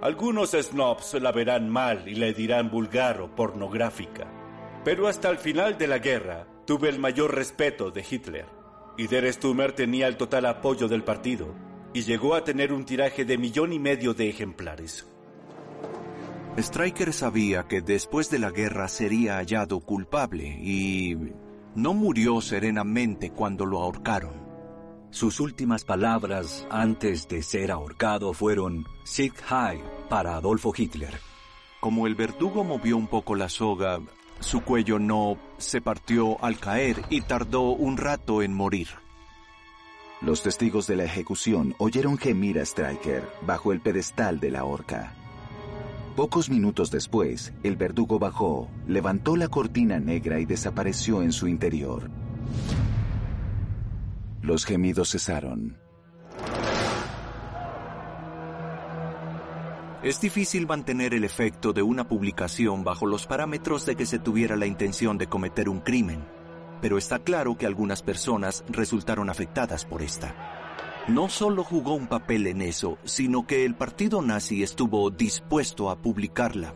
Algunos 0.00 0.52
snobs 0.52 1.14
la 1.14 1.30
verán 1.30 1.68
mal 1.68 2.08
y 2.08 2.14
le 2.14 2.32
dirán 2.32 2.70
vulgar 2.70 3.20
o 3.20 3.34
pornográfica. 3.34 4.26
Pero 4.84 5.06
hasta 5.08 5.28
el 5.30 5.38
final 5.38 5.78
de 5.78 5.86
la 5.86 5.98
guerra 5.98 6.46
tuve 6.66 6.88
el 6.88 6.98
mayor 6.98 7.34
respeto 7.34 7.90
de 7.90 8.04
Hitler. 8.08 8.46
Y 8.96 9.08
Der 9.08 9.30
Stummer 9.32 9.72
tenía 9.72 10.06
el 10.08 10.16
total 10.16 10.46
apoyo 10.46 10.88
del 10.88 11.04
partido 11.04 11.54
y 11.92 12.02
llegó 12.02 12.34
a 12.34 12.44
tener 12.44 12.72
un 12.72 12.84
tiraje 12.84 13.24
de 13.24 13.38
millón 13.38 13.72
y 13.72 13.78
medio 13.78 14.14
de 14.14 14.28
ejemplares. 14.28 15.06
Stryker 16.58 17.14
sabía 17.14 17.66
que 17.66 17.80
después 17.80 18.28
de 18.28 18.38
la 18.38 18.50
guerra 18.50 18.86
sería 18.86 19.36
hallado 19.36 19.80
culpable 19.80 20.48
y 20.60 21.16
no 21.74 21.94
murió 21.94 22.42
serenamente 22.42 23.30
cuando 23.30 23.64
lo 23.64 23.80
ahorcaron. 23.80 24.42
Sus 25.10 25.40
últimas 25.40 25.84
palabras 25.84 26.66
antes 26.70 27.26
de 27.28 27.42
ser 27.42 27.70
ahorcado 27.70 28.34
fueron 28.34 28.84
Sieg 29.04 29.32
Heil 29.50 29.82
para 30.10 30.36
Adolfo 30.36 30.74
Hitler. 30.76 31.18
Como 31.80 32.06
el 32.06 32.14
verdugo 32.14 32.64
movió 32.64 32.98
un 32.98 33.06
poco 33.06 33.34
la 33.34 33.48
soga, 33.48 34.00
su 34.40 34.60
cuello 34.62 34.98
no 34.98 35.38
se 35.56 35.80
partió 35.80 36.42
al 36.44 36.58
caer 36.58 37.02
y 37.08 37.22
tardó 37.22 37.70
un 37.70 37.96
rato 37.96 38.42
en 38.42 38.52
morir. 38.52 38.88
Los 40.20 40.42
testigos 40.42 40.86
de 40.86 40.96
la 40.96 41.04
ejecución 41.04 41.74
oyeron 41.78 42.18
gemir 42.18 42.58
a 42.58 42.66
Stryker 42.66 43.26
bajo 43.46 43.72
el 43.72 43.80
pedestal 43.80 44.38
de 44.38 44.50
la 44.50 44.64
horca. 44.64 45.14
Pocos 46.16 46.50
minutos 46.50 46.90
después, 46.90 47.54
el 47.62 47.76
verdugo 47.76 48.18
bajó, 48.18 48.68
levantó 48.86 49.34
la 49.34 49.48
cortina 49.48 49.98
negra 49.98 50.40
y 50.40 50.44
desapareció 50.44 51.22
en 51.22 51.32
su 51.32 51.48
interior. 51.48 52.10
Los 54.42 54.66
gemidos 54.66 55.10
cesaron. 55.12 55.78
Es 60.02 60.20
difícil 60.20 60.66
mantener 60.66 61.14
el 61.14 61.24
efecto 61.24 61.72
de 61.72 61.80
una 61.80 62.06
publicación 62.06 62.84
bajo 62.84 63.06
los 63.06 63.26
parámetros 63.26 63.86
de 63.86 63.96
que 63.96 64.04
se 64.04 64.18
tuviera 64.18 64.56
la 64.56 64.66
intención 64.66 65.16
de 65.16 65.28
cometer 65.28 65.70
un 65.70 65.80
crimen, 65.80 66.26
pero 66.82 66.98
está 66.98 67.20
claro 67.20 67.56
que 67.56 67.64
algunas 67.64 68.02
personas 68.02 68.64
resultaron 68.68 69.30
afectadas 69.30 69.86
por 69.86 70.02
esta. 70.02 70.61
No 71.08 71.28
solo 71.28 71.64
jugó 71.64 71.94
un 71.94 72.06
papel 72.06 72.46
en 72.46 72.62
eso, 72.62 72.96
sino 73.04 73.44
que 73.44 73.64
el 73.64 73.74
partido 73.74 74.22
nazi 74.22 74.62
estuvo 74.62 75.10
dispuesto 75.10 75.90
a 75.90 75.96
publicarla. 76.00 76.74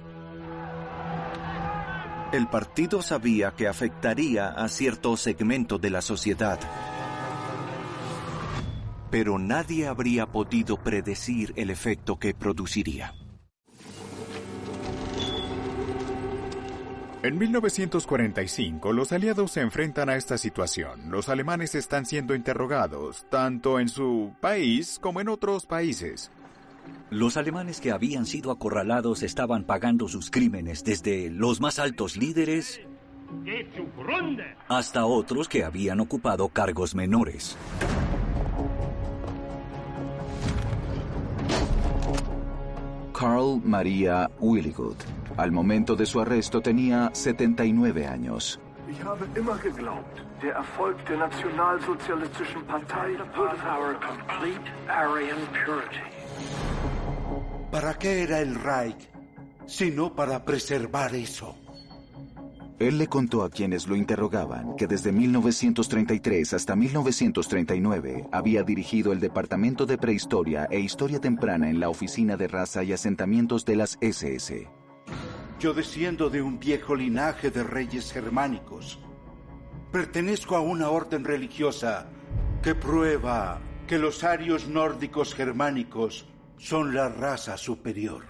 El 2.33 2.49
partido 2.49 3.03
sabía 3.03 3.53
que 3.53 3.69
afectaría 3.69 4.49
a 4.49 4.69
cierto 4.69 5.17
segmento 5.17 5.79
de 5.79 5.91
la 5.91 6.03
sociedad, 6.03 6.59
pero 9.13 9.39
nadie 9.39 9.87
habría 9.87 10.27
podido 10.27 10.77
predecir 10.77 11.53
el 11.55 11.71
efecto 11.71 12.19
que 12.19 12.35
produciría. 12.35 13.15
En 17.27 17.39
1945, 17.39 18.93
los 18.93 19.11
aliados 19.11 19.51
se 19.51 19.61
enfrentan 19.61 20.09
a 20.09 20.15
esta 20.15 20.39
situación. 20.39 21.11
Los 21.11 21.29
alemanes 21.29 21.75
están 21.75 22.07
siendo 22.07 22.37
interrogados, 22.37 23.27
tanto 23.29 23.81
en 23.81 23.89
su 23.89 24.33
país 24.41 25.01
como 25.03 25.21
en 25.21 25.29
otros 25.29 25.67
países. 25.67 26.31
Los 27.11 27.37
alemanes 27.37 27.81
que 27.81 27.91
habían 27.91 28.27
sido 28.27 28.53
acorralados 28.53 29.25
estaban 29.25 29.65
pagando 29.65 30.07
sus 30.07 30.31
crímenes 30.31 30.85
desde 30.85 31.29
los 31.29 31.61
más 31.61 31.81
altos 31.81 32.17
líderes 32.17 32.81
hasta 34.69 35.05
otros 35.05 35.49
que 35.49 35.65
habían 35.65 35.99
ocupado 35.99 36.49
cargos 36.49 36.95
menores. 36.95 37.57
Carl 43.13 43.61
Maria 43.65 44.31
Willigut. 44.39 45.16
Al 45.37 45.53
momento 45.53 45.97
de 45.97 46.07
su 46.07 46.21
arresto 46.21 46.61
tenía 46.61 47.11
79 47.13 48.07
años. 48.07 48.61
Ich 48.89 49.03
habe 49.03 49.27
immer 49.37 49.59
geglaubt, 49.59 50.21
der 50.41 50.55
Erfolg 50.55 50.97
der 51.09 51.19
nationalsozialistischen 51.19 52.63
Partei 52.67 53.17
würde 53.35 53.57
our 53.67 53.99
complete 54.01 54.63
Aryan 54.89 55.39
purity. 55.65 56.01
¿Para 57.71 57.95
qué 57.95 58.23
era 58.23 58.41
el 58.41 58.55
Reich 58.55 59.17
sino 59.67 60.15
para 60.15 60.45
preservar 60.45 61.15
eso. 61.15 61.57
Él 62.79 62.99
le 62.99 63.07
contó 63.07 63.43
a 63.43 63.51
quienes 63.51 63.87
lo 63.87 63.97
interrogaban 63.97 64.77
que 64.77 64.87
desde 64.87 65.11
1933 65.11 66.53
hasta 66.53 66.77
1939 66.77 68.29
había 68.33 68.63
dirigido 68.63 69.13
el 69.13 69.21
Departamento 69.21 69.87
de 69.87 69.97
Prehistoria 69.97 70.69
e 70.71 70.79
Historia 70.81 71.19
Temprana 71.19 71.71
en 71.71 71.81
la 71.81 71.89
Oficina 71.89 72.37
de 72.37 72.49
Raza 72.49 72.85
y 72.85 72.93
Asentamientos 72.93 73.65
de 73.65 73.77
las 73.77 73.97
SS. 74.03 74.69
Yo 75.59 75.73
desciendo 75.73 76.29
de 76.29 76.43
un 76.43 76.59
viejo 76.59 76.95
linaje 76.95 77.51
de 77.51 77.65
reyes 77.65 78.13
germánicos. 78.13 78.99
Pertenezco 79.91 80.55
a 80.57 80.61
una 80.61 80.91
orden 80.91 81.25
religiosa 81.25 82.09
que 82.63 82.75
prueba 82.75 83.61
que 83.87 83.99
los 83.99 84.23
arios 84.25 84.69
nórdicos 84.69 85.35
germánicos 85.35 86.27
son 86.59 86.95
la 86.95 87.09
raza 87.09 87.57
superior. 87.57 88.25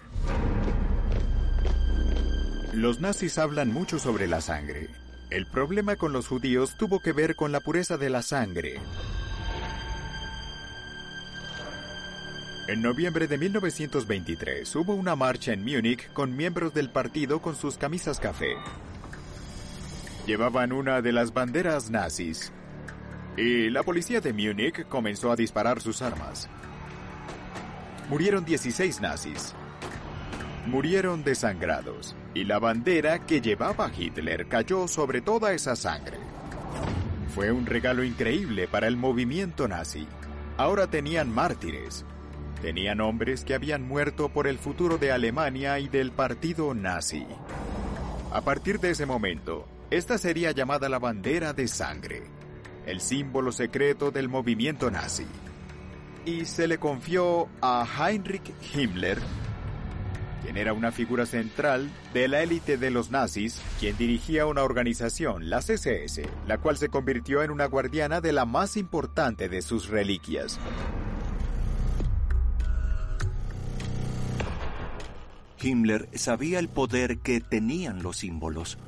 Los 2.73 3.01
nazis 3.01 3.39
hablan 3.39 3.73
mucho 3.73 3.99
sobre 3.99 4.27
la 4.29 4.41
sangre. 4.41 4.91
El 5.31 5.47
problema 5.47 5.97
con 5.97 6.13
los 6.13 6.29
judíos 6.29 6.77
tuvo 6.79 7.01
que 7.01 7.13
ver 7.13 7.35
con 7.35 7.51
la 7.51 7.61
pureza 7.61 7.97
de 7.97 8.11
la 8.11 8.23
sangre. 8.23 8.79
En 12.69 12.83
noviembre 12.83 13.29
de 13.29 13.39
1923 13.39 14.75
hubo 14.75 14.95
una 14.95 15.15
marcha 15.15 15.53
en 15.53 15.63
Múnich 15.63 16.13
con 16.13 16.35
miembros 16.37 16.75
del 16.75 16.91
partido 16.91 17.41
con 17.41 17.55
sus 17.55 17.79
camisas 17.79 18.19
café. 18.19 18.57
Llevaban 20.27 20.73
una 20.73 21.01
de 21.01 21.13
las 21.13 21.33
banderas 21.33 21.91
nazis. 21.91 22.53
Y 23.37 23.71
la 23.71 23.85
policía 23.85 24.21
de 24.21 24.33
Múnich 24.33 24.85
comenzó 24.89 25.31
a 25.31 25.37
disparar 25.37 25.81
sus 25.81 26.03
armas. 26.03 26.49
Murieron 28.09 28.45
16 28.45 29.01
nazis. 29.01 29.55
Murieron 30.67 31.23
desangrados 31.23 32.17
y 32.35 32.43
la 32.43 32.59
bandera 32.59 33.25
que 33.25 33.41
llevaba 33.41 33.93
Hitler 33.97 34.49
cayó 34.49 34.89
sobre 34.89 35.21
toda 35.21 35.53
esa 35.53 35.77
sangre. 35.77 36.19
Fue 37.33 37.53
un 37.53 37.65
regalo 37.65 38.03
increíble 38.03 38.67
para 38.67 38.89
el 38.89 38.97
movimiento 38.97 39.69
nazi. 39.69 40.09
Ahora 40.57 40.89
tenían 40.89 41.31
mártires. 41.31 42.05
Tenían 42.63 43.01
hombres 43.01 43.45
que 43.45 43.55
habían 43.55 43.87
muerto 43.87 44.29
por 44.31 44.47
el 44.47 44.59
futuro 44.59 44.99
de 44.99 45.13
Alemania 45.13 45.79
y 45.79 45.89
del 45.89 46.11
partido 46.11 46.75
nazi. 46.75 47.27
A 48.33 48.41
partir 48.41 48.81
de 48.81 48.91
ese 48.91 49.07
momento, 49.07 49.67
esta 49.91 50.19
sería 50.19 50.51
llamada 50.51 50.89
la 50.89 50.99
bandera 50.99 51.53
de 51.53 51.69
sangre, 51.69 52.23
el 52.87 53.01
símbolo 53.01 53.53
secreto 53.53 54.11
del 54.11 54.29
movimiento 54.29 54.91
nazi. 54.91 55.27
Y 56.25 56.45
se 56.45 56.67
le 56.67 56.79
confió 56.79 57.49
a 57.61 57.87
Heinrich 57.99 58.53
Himmler 58.75 59.19
quien 60.47 60.59
era 60.59 60.73
una 60.73 60.93
figura 60.93 61.27
central 61.27 61.91
de 62.15 62.29
la 62.29 62.41
élite 62.41 62.77
de 62.77 62.93
los 62.93 63.11
nazis, 63.11 63.61
quien 63.81 63.97
dirigía 63.97 64.47
una 64.47 64.63
organización, 64.63 65.51
la 65.51 65.59
SS, 65.59 66.23
la 66.47 66.59
cual 66.59 66.77
se 66.77 66.89
convirtió 66.89 67.43
en 67.43 67.51
una 67.51 67.67
guardiana 67.67 68.21
de 68.21 68.33
la 68.33 68.45
más 68.45 68.77
importante 68.77 69.49
de 69.49 69.61
sus 69.61 69.89
reliquias. 69.89 70.61
Himmler 75.67 76.09
sabía 76.15 76.61
el 76.61 76.69
poder 76.69 77.19
que 77.19 77.41
tenían 77.41 78.01
los 78.01 78.19
símbolos. 78.19 78.79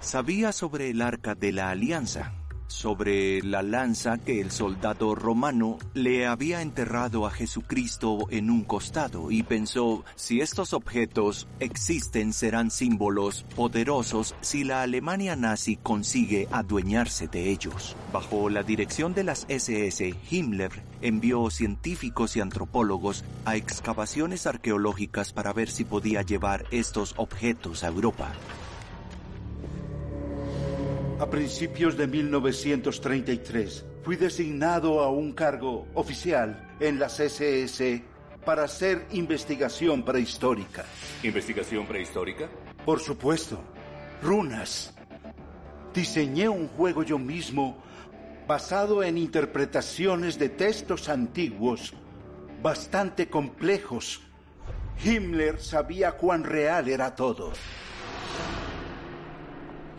Sabía 0.00 0.50
sobre 0.50 0.90
el 0.90 1.00
arca 1.00 1.36
de 1.36 1.52
la 1.52 1.70
alianza, 1.70 2.32
sobre 2.66 3.42
la 3.42 3.62
lanza 3.62 4.18
que 4.18 4.40
el 4.40 4.50
soldado 4.50 5.14
romano 5.14 5.78
le 5.94 6.26
había 6.26 6.62
enterrado 6.62 7.26
a 7.26 7.30
Jesucristo 7.30 8.26
en 8.30 8.50
un 8.50 8.64
costado 8.64 9.30
y 9.30 9.42
pensó, 9.42 10.04
si 10.14 10.40
estos 10.40 10.72
objetos 10.72 11.48
existen 11.60 12.32
serán 12.32 12.70
símbolos 12.70 13.44
poderosos 13.54 14.34
si 14.40 14.64
la 14.64 14.82
Alemania 14.82 15.36
nazi 15.36 15.76
consigue 15.76 16.48
adueñarse 16.50 17.28
de 17.28 17.50
ellos. 17.50 17.96
Bajo 18.12 18.48
la 18.48 18.62
dirección 18.62 19.14
de 19.14 19.24
las 19.24 19.46
SS, 19.48 20.14
Himmler 20.30 20.82
envió 21.02 21.50
científicos 21.50 22.36
y 22.36 22.40
antropólogos 22.40 23.24
a 23.44 23.56
excavaciones 23.56 24.46
arqueológicas 24.46 25.32
para 25.32 25.52
ver 25.52 25.70
si 25.70 25.84
podía 25.84 26.22
llevar 26.22 26.64
estos 26.70 27.14
objetos 27.16 27.84
a 27.84 27.88
Europa. 27.88 28.32
A 31.18 31.30
principios 31.30 31.96
de 31.96 32.06
1933 32.06 33.86
fui 34.02 34.16
designado 34.16 35.00
a 35.00 35.08
un 35.08 35.32
cargo 35.32 35.86
oficial 35.94 36.76
en 36.78 36.98
las 36.98 37.20
SS 37.20 38.04
para 38.44 38.64
hacer 38.64 39.06
investigación 39.12 40.04
prehistórica. 40.04 40.84
¿Investigación 41.22 41.86
prehistórica? 41.86 42.50
Por 42.84 43.00
supuesto. 43.00 43.58
Runas. 44.22 44.94
Diseñé 45.94 46.50
un 46.50 46.68
juego 46.68 47.02
yo 47.02 47.18
mismo 47.18 47.82
basado 48.46 49.02
en 49.02 49.16
interpretaciones 49.16 50.38
de 50.38 50.50
textos 50.50 51.08
antiguos 51.08 51.94
bastante 52.62 53.30
complejos. 53.30 54.20
Himmler 55.02 55.60
sabía 55.60 56.12
cuán 56.12 56.44
real 56.44 56.88
era 56.88 57.14
todo. 57.14 57.52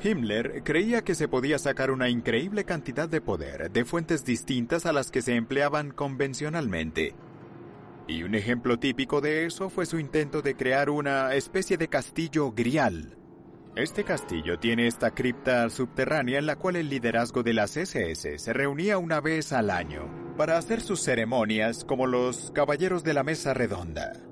Himmler 0.03 0.61
creía 0.63 1.01
que 1.03 1.15
se 1.15 1.27
podía 1.27 1.57
sacar 1.57 1.89
una 1.89 2.09
increíble 2.09 2.65
cantidad 2.65 3.09
de 3.09 3.19
poder 3.19 3.71
de 3.71 3.83
fuentes 3.83 4.23
distintas 4.23 4.85
a 4.85 4.93
las 4.93 5.09
que 5.09 5.21
se 5.21 5.35
empleaban 5.35 5.91
convencionalmente. 5.91 7.15
Y 8.07 8.23
un 8.23 8.35
ejemplo 8.35 8.77
típico 8.77 9.21
de 9.21 9.45
eso 9.45 9.69
fue 9.69 9.85
su 9.85 9.99
intento 9.99 10.41
de 10.41 10.55
crear 10.55 10.89
una 10.89 11.33
especie 11.33 11.77
de 11.77 11.87
castillo 11.87 12.51
grial. 12.51 13.17
Este 13.75 14.03
castillo 14.03 14.59
tiene 14.59 14.87
esta 14.87 15.11
cripta 15.11 15.69
subterránea 15.69 16.39
en 16.39 16.45
la 16.45 16.55
cual 16.55 16.77
el 16.77 16.89
liderazgo 16.89 17.43
de 17.43 17.53
las 17.53 17.75
SS 17.75 18.39
se 18.39 18.53
reunía 18.53 18.97
una 18.97 19.19
vez 19.19 19.51
al 19.51 19.69
año 19.69 20.35
para 20.37 20.57
hacer 20.57 20.81
sus 20.81 21.01
ceremonias 21.01 21.83
como 21.83 22.07
los 22.07 22.51
caballeros 22.51 23.03
de 23.03 23.13
la 23.13 23.23
mesa 23.23 23.53
redonda. 23.53 24.26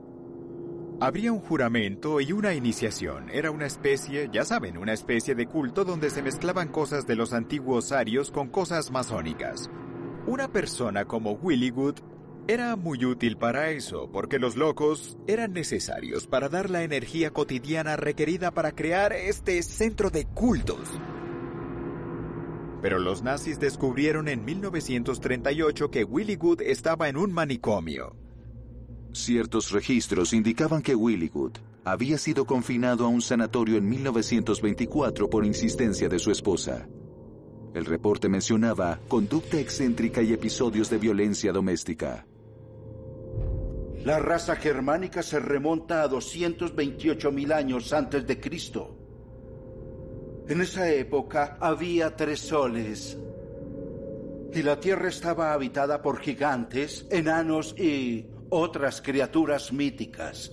Habría 1.01 1.34
un 1.34 1.41
juramento 1.41 2.21
y 2.21 2.31
una 2.31 2.53
iniciación. 2.53 3.29
Era 3.29 3.51
una 3.51 3.65
especie, 3.65 4.29
ya 4.31 4.45
saben, 4.45 4.77
una 4.77 4.93
especie 4.93 5.36
de 5.36 5.45
culto 5.45 5.84
donde 5.84 6.10
se 6.10 6.21
mezclaban 6.21 6.69
cosas 6.69 7.05
de 7.05 7.15
los 7.15 7.34
antiguos 7.34 7.91
arios 7.91 8.31
con 8.31 8.47
cosas 8.47 8.91
masónicas. 8.91 9.69
Una 10.25 10.47
persona 10.47 11.03
como 11.03 11.34
Willy 11.34 11.71
Wood 11.71 11.95
era 12.47 12.77
muy 12.77 13.03
útil 13.03 13.36
para 13.36 13.71
eso, 13.71 14.10
porque 14.10 14.39
los 14.39 14.55
locos 14.55 15.17
eran 15.27 15.51
necesarios 15.51 16.27
para 16.27 16.47
dar 16.47 16.69
la 16.69 16.84
energía 16.84 17.29
cotidiana 17.31 17.97
requerida 17.97 18.51
para 18.51 18.71
crear 18.71 19.12
este 19.12 19.62
centro 19.63 20.10
de 20.10 20.25
cultos. 20.25 20.89
Pero 22.81 22.99
los 22.99 23.21
nazis 23.21 23.60
descubrieron 23.60 24.29
en 24.29 24.45
1938 24.45 25.91
que 25.91 26.05
Willy 26.05 26.38
Wood 26.38 26.62
estaba 26.62 27.10
en 27.10 27.17
un 27.17 27.34
manicomio. 27.34 28.15
Ciertos 29.15 29.71
registros 29.71 30.34
indicaban 30.34 30.82
que 30.82 30.93
Willygood 30.93 31.54
había 31.86 32.17
sido 32.17 32.45
confinado 32.45 33.06
a 33.06 33.08
un 33.08 33.21
sanatorio 33.21 33.78
en 33.78 33.88
1924 33.88 35.30
por 35.30 35.45
insistencia 35.45 36.10
de 36.10 36.19
su 36.19 36.32
esposa. 36.32 36.86
El 37.73 37.86
reporte 37.86 38.28
mencionaba 38.28 38.99
conducta 39.08 39.58
excéntrica 39.58 40.21
y 40.21 40.34
episodios 40.34 40.89
de 40.89 40.97
violencia 40.97 41.54
doméstica. 41.54 42.28
La 44.04 44.19
raza 44.19 44.58
germánica 44.58 45.23
se 45.23 45.39
remonta 45.39 46.01
a 46.01 46.10
228 46.10 47.32
mil 47.32 47.54
años 47.54 47.93
antes 47.93 48.28
de 48.28 48.38
Cristo. 48.38 48.97
En 50.49 50.60
esa 50.60 50.91
época 50.91 51.58
había 51.62 52.17
tres 52.17 52.41
soles. 52.41 53.17
Y 54.54 54.62
la 54.62 54.78
tierra 54.78 55.08
estaba 55.08 55.54
habitada 55.54 56.01
por 56.01 56.19
gigantes, 56.19 57.08
enanos 57.10 57.73
y 57.80 58.34
otras 58.55 59.01
criaturas 59.01 59.73
míticas. 59.73 60.49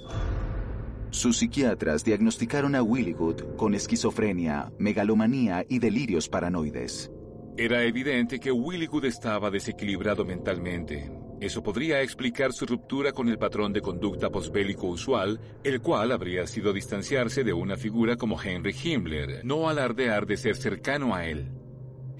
Sus 1.10 1.36
psiquiatras 1.36 2.04
diagnosticaron 2.04 2.74
a 2.74 2.82
Willygood 2.82 3.54
con 3.56 3.74
esquizofrenia, 3.74 4.72
megalomanía 4.78 5.64
y 5.68 5.78
delirios 5.78 6.28
paranoides. 6.28 7.12
Era 7.56 7.84
evidente 7.84 8.40
que 8.40 8.50
Willygood 8.50 9.04
estaba 9.04 9.50
desequilibrado 9.50 10.24
mentalmente. 10.24 11.12
Eso 11.40 11.62
podría 11.62 12.02
explicar 12.02 12.52
su 12.52 12.66
ruptura 12.66 13.12
con 13.12 13.28
el 13.28 13.38
patrón 13.38 13.72
de 13.72 13.80
conducta 13.80 14.30
posbélico 14.30 14.88
usual, 14.88 15.38
el 15.62 15.80
cual 15.80 16.10
habría 16.10 16.46
sido 16.48 16.72
distanciarse 16.72 17.44
de 17.44 17.52
una 17.52 17.76
figura 17.76 18.16
como 18.16 18.40
Henry 18.42 18.74
Himmler, 18.82 19.44
no 19.44 19.68
alardear 19.68 20.26
de 20.26 20.36
ser 20.36 20.56
cercano 20.56 21.14
a 21.14 21.26
él. 21.26 21.52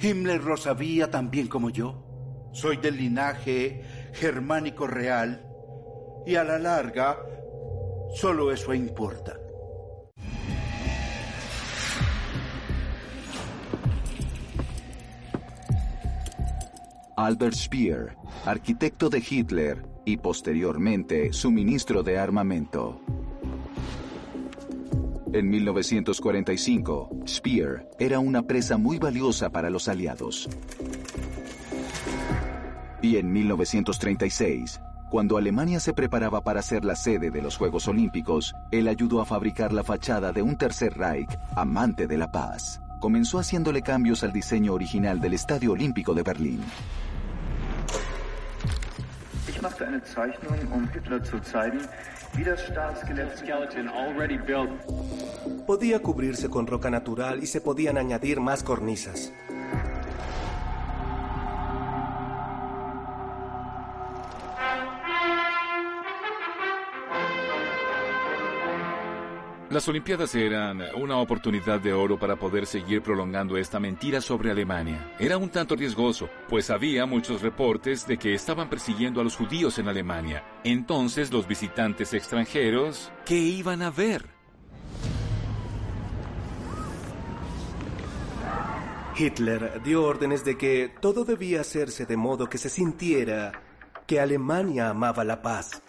Himmler 0.01 0.45
lo 0.45 0.57
sabía 0.57 1.11
tan 1.11 1.31
bien 1.31 1.49
como 1.49 1.71
yo. 1.71 2.51
Soy 2.53 2.77
del 2.77 2.99
linaje 2.99 3.83
germánico 4.13 4.87
real 4.87 5.49
y 6.27 6.37
a 6.37 6.45
la 6.45 6.59
larga, 6.59 7.19
solo 8.15 8.53
eso 8.53 8.73
importa. 8.75 9.39
Albert 17.17 17.55
Speer, 17.55 18.17
arquitecto 18.47 19.09
de 19.09 19.23
Hitler 19.29 19.85
y 20.05 20.17
posteriormente 20.17 21.33
su 21.33 21.51
ministro 21.51 22.03
de 22.03 22.19
armamento. 22.19 23.01
En 25.33 25.49
1945, 25.49 27.11
Speer 27.27 27.89
era 27.99 28.19
una 28.19 28.43
presa 28.43 28.77
muy 28.77 28.99
valiosa 28.99 29.51
para 29.51 29.71
los 29.71 29.89
aliados. 29.89 30.49
Y 33.01 33.17
en 33.17 33.33
1936, 33.33 34.81
cuando 35.13 35.37
Alemania 35.37 35.79
se 35.79 35.93
preparaba 35.93 36.41
para 36.41 36.63
ser 36.63 36.87
la 36.87 36.97
sede 36.97 37.31
de 37.31 37.43
los 37.43 37.59
Juegos 37.59 37.87
Olímpicos, 37.87 38.55
él 38.71 38.89
ayudó 38.89 39.21
a 39.21 39.27
fabricar 39.27 39.71
la 39.71 39.85
fachada 39.85 40.33
de 40.33 40.41
un 40.41 40.57
tercer 40.57 40.97
Reich, 40.97 41.29
amante 41.55 42.07
de 42.07 42.17
la 42.17 42.33
paz. 42.33 42.81
Comenzó 42.99 43.39
haciéndole 43.39 43.83
cambios 43.83 44.25
al 44.25 44.33
diseño 44.33 44.73
original 44.73 45.21
del 45.21 45.35
Estadio 45.35 45.73
Olímpico 45.73 46.15
de 46.15 46.23
Berlín. 46.23 46.61
Ich 49.47 49.61
machte 49.61 49.87
eine 49.87 50.03
Zeichnung, 50.03 50.57
um 50.73 50.89
Hitler 50.95 51.23
zu 51.23 51.39
zeigen, 51.41 51.81
wie 52.33 52.45
das 52.45 52.63
Stahlskelett 52.63 53.37
Podía 55.67 56.01
cubrirse 56.01 56.49
con 56.49 56.67
roca 56.67 56.89
natural 56.89 57.43
y 57.43 57.47
se 57.47 57.61
podían 57.61 57.99
añadir 57.99 58.41
más 58.41 58.63
cornisas. 58.63 59.31
Las 69.73 69.89
Olimpiadas 69.89 70.35
eran 70.35 70.83
una 70.97 71.17
oportunidad 71.17 71.81
de 71.81 71.95
oro 71.95 72.19
para 72.19 72.37
poder 72.37 72.67
seguir 72.67 73.01
prolongando 73.01 73.57
esta 73.57 73.81
mentira 73.81 74.21
sobre 74.21 74.51
Alemania. 74.51 75.15
Era 75.19 75.39
un 75.39 75.49
tanto 75.49 75.75
riesgoso, 75.75 76.29
pues 76.47 76.69
había 76.69 77.07
muchos 77.07 77.41
reportes 77.41 78.07
de 78.07 78.19
que 78.19 78.35
estaban 78.35 78.69
persiguiendo 78.69 79.23
a 79.23 79.25
los 79.25 79.35
judíos 79.35 79.79
en 79.79 79.89
Alemania. 79.89 80.45
Entonces 80.63 81.33
los 81.33 81.49
visitantes 81.49 82.13
extranjeros, 82.13 83.11
¿qué 83.25 83.39
iban 83.39 83.81
a 83.81 83.91
ver? 83.91 84.27
Hitler 89.17 89.81
dio 89.83 90.05
órdenes 90.05 90.45
de 90.45 90.59
que 90.59 90.93
todo 91.01 91.25
debía 91.25 91.63
hacerse 91.63 92.05
de 92.05 92.19
modo 92.19 92.47
que 92.47 92.59
se 92.59 92.69
sintiera 92.69 93.53
que 94.07 94.21
Alemania 94.21 94.91
amaba 94.91 95.25
la 95.25 95.41
paz. 95.41 95.83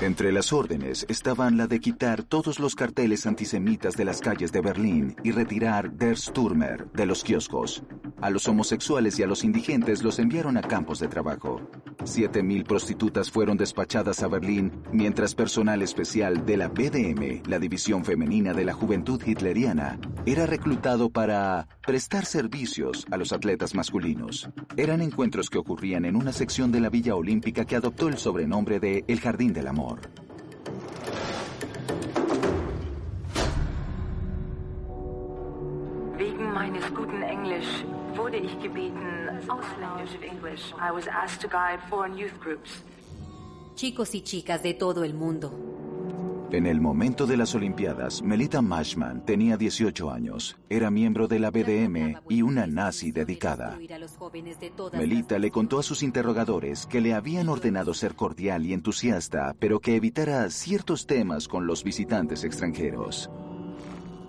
Entre 0.00 0.32
las 0.32 0.54
órdenes 0.54 1.04
estaban 1.10 1.58
la 1.58 1.66
de 1.66 1.78
quitar 1.78 2.22
todos 2.22 2.58
los 2.58 2.74
carteles 2.74 3.26
antisemitas 3.26 3.98
de 3.98 4.06
las 4.06 4.22
calles 4.22 4.50
de 4.50 4.62
Berlín 4.62 5.14
y 5.22 5.30
retirar 5.30 5.92
Der 5.92 6.16
Stürmer 6.16 6.90
de 6.92 7.04
los 7.04 7.22
kioscos. 7.22 7.82
A 8.22 8.30
los 8.30 8.48
homosexuales 8.48 9.18
y 9.18 9.22
a 9.22 9.26
los 9.26 9.44
indigentes 9.44 10.02
los 10.02 10.18
enviaron 10.18 10.56
a 10.56 10.62
campos 10.62 11.00
de 11.00 11.08
trabajo. 11.08 11.60
Siete 12.04 12.42
mil 12.42 12.64
prostitutas 12.64 13.30
fueron 13.30 13.58
despachadas 13.58 14.22
a 14.22 14.28
Berlín, 14.28 14.72
mientras 14.90 15.34
personal 15.34 15.82
especial 15.82 16.46
de 16.46 16.56
la 16.56 16.68
BDM, 16.68 17.42
la 17.46 17.58
división 17.58 18.02
femenina 18.02 18.54
de 18.54 18.64
la 18.64 18.72
juventud 18.72 19.20
hitleriana, 19.22 19.98
era 20.24 20.46
reclutado 20.46 21.10
para 21.10 21.68
prestar 21.86 22.24
servicios 22.24 23.06
a 23.10 23.18
los 23.18 23.32
atletas 23.32 23.74
masculinos. 23.74 24.48
Eran 24.78 25.02
encuentros 25.02 25.50
que 25.50 25.58
ocurrían 25.58 26.06
en 26.06 26.16
una 26.16 26.32
sección 26.32 26.72
de 26.72 26.80
la 26.80 26.88
Villa 26.88 27.14
Olímpica 27.14 27.66
que 27.66 27.76
adoptó 27.76 28.08
el 28.08 28.16
sobrenombre 28.16 28.80
de 28.80 29.04
El 29.06 29.20
Jardín 29.20 29.52
del 29.52 29.68
Amor. 29.68 29.89
Wegen 36.16 36.52
meines 36.52 36.84
guten 36.94 37.22
Englisch 37.22 37.84
wurde 38.14 38.36
ich 38.36 38.60
gebeten, 38.60 39.28
ausländisch 39.48 40.16
English. 40.22 40.72
I 40.78 40.92
was 40.92 41.06
asked 41.08 41.40
to 41.42 41.48
guide 41.48 41.80
foreign 41.88 42.16
youth 42.16 42.38
groups. 42.40 42.82
Chicos 43.74 44.14
y 44.14 44.22
chicas 44.22 44.62
de 44.62 44.74
todo 44.74 45.04
el 45.04 45.14
mundo. 45.14 45.69
En 46.52 46.66
el 46.66 46.80
momento 46.80 47.26
de 47.26 47.36
las 47.36 47.54
Olimpiadas, 47.54 48.22
Melita 48.22 48.60
Mashman 48.60 49.24
tenía 49.24 49.56
18 49.56 50.10
años, 50.10 50.58
era 50.68 50.90
miembro 50.90 51.28
de 51.28 51.38
la 51.38 51.52
BDM 51.52 52.20
y 52.28 52.42
una 52.42 52.66
nazi 52.66 53.12
dedicada. 53.12 53.78
Melita 54.92 55.38
le 55.38 55.52
contó 55.52 55.78
a 55.78 55.84
sus 55.84 56.02
interrogadores 56.02 56.86
que 56.86 57.00
le 57.00 57.14
habían 57.14 57.48
ordenado 57.48 57.94
ser 57.94 58.16
cordial 58.16 58.66
y 58.66 58.72
entusiasta, 58.72 59.54
pero 59.60 59.78
que 59.78 59.94
evitara 59.94 60.50
ciertos 60.50 61.06
temas 61.06 61.46
con 61.46 61.68
los 61.68 61.84
visitantes 61.84 62.42
extranjeros. 62.42 63.30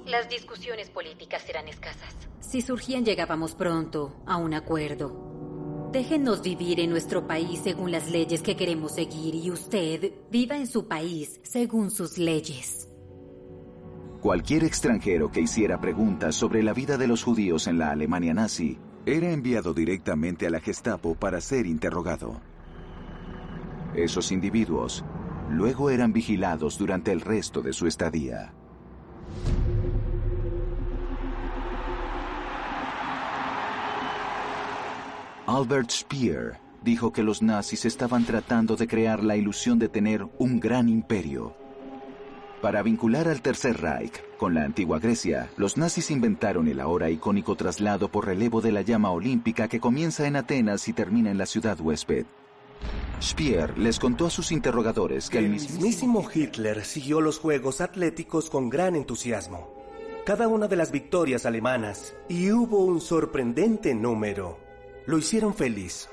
Las 0.06 0.30
discusiones 0.30 0.92
políticas 0.92 1.50
eran 1.50 1.68
escasas. 1.68 2.16
Si 2.40 2.62
surgían 2.62 3.04
llegábamos 3.04 3.56
pronto 3.56 4.16
a 4.28 4.38
un 4.38 4.54
acuerdo. 4.54 5.31
Déjenos 5.92 6.42
vivir 6.42 6.80
en 6.80 6.90
nuestro 6.90 7.28
país 7.28 7.60
según 7.62 7.92
las 7.92 8.10
leyes 8.10 8.42
que 8.42 8.56
queremos 8.56 8.94
seguir 8.94 9.36
y 9.36 9.52
usted 9.52 10.14
viva 10.32 10.56
en 10.56 10.68
su 10.68 10.88
país 10.88 11.42
según 11.44 11.92
sus 11.92 12.18
leyes. 12.18 12.88
Cualquier 14.22 14.64
extranjero 14.64 15.30
que 15.32 15.42
hiciera 15.42 15.82
preguntas 15.82 16.36
sobre 16.36 16.64
la 16.64 16.74
vida 16.74 16.98
de 16.98 17.08
los 17.08 17.24
judíos 17.24 17.68
en 17.68 17.78
la 17.78 17.92
Alemania 17.92 18.34
nazi 18.34 18.78
era 19.06 19.32
enviado 19.32 19.74
directamente 19.74 20.48
a 20.48 20.50
la 20.50 20.62
Gestapo 20.62 21.16
para 21.16 21.42
ser 21.42 21.66
interrogado. 21.66 22.40
Esos 23.94 24.32
individuos 24.32 25.04
luego 25.50 25.90
eran 25.90 26.14
vigilados 26.14 26.78
durante 26.78 27.12
el 27.12 27.20
resto 27.20 27.62
de 27.62 27.74
su 27.74 27.88
estadía. 27.88 28.54
Albert 35.48 35.90
Speer 35.90 36.60
dijo 36.84 37.12
que 37.12 37.24
los 37.24 37.42
nazis 37.42 37.86
estaban 37.86 38.26
tratando 38.26 38.76
de 38.76 38.88
crear 38.88 39.24
la 39.24 39.36
ilusión 39.36 39.80
de 39.80 39.90
tener 39.90 40.26
un 40.38 40.60
gran 40.60 40.88
imperio. 40.88 41.56
Para 42.62 42.84
vincular 42.84 43.28
al 43.28 43.42
Tercer 43.42 43.82
Reich 43.82 44.22
con 44.38 44.54
la 44.54 44.64
antigua 44.64 45.00
Grecia, 45.00 45.50
los 45.58 45.78
nazis 45.78 46.12
inventaron 46.12 46.68
el 46.68 46.80
ahora 46.80 47.10
icónico 47.10 47.56
traslado 47.56 48.10
por 48.10 48.28
relevo 48.28 48.62
de 48.62 48.72
la 48.72 48.82
llama 48.84 49.10
olímpica 49.10 49.68
que 49.68 49.80
comienza 49.80 50.28
en 50.28 50.36
Atenas 50.36 50.88
y 50.88 50.94
termina 50.94 51.32
en 51.32 51.40
la 51.40 51.48
ciudad 51.48 51.80
huésped. 51.82 52.26
Speer 53.20 53.78
les 53.80 54.00
contó 54.00 54.28
a 54.28 54.30
sus 54.30 54.52
interrogadores 54.52 55.30
que 55.30 55.40
el 55.40 55.46
el 55.46 55.52
mismísimo 55.52 56.28
Hitler 56.32 56.86
siguió 56.86 57.20
los 57.20 57.40
Juegos 57.40 57.82
Atléticos 57.82 58.50
con 58.52 58.70
gran 58.70 58.96
entusiasmo. 58.96 59.74
Cada 60.24 60.48
una 60.48 60.68
de 60.68 60.76
las 60.76 60.92
victorias 60.92 61.48
alemanas, 61.48 62.14
y 62.30 62.52
hubo 62.52 62.86
un 62.86 63.02
sorprendente 63.02 63.96
número, 63.96 64.60
lo 65.06 65.18
hicieron 65.18 65.54
feliz. 65.54 66.08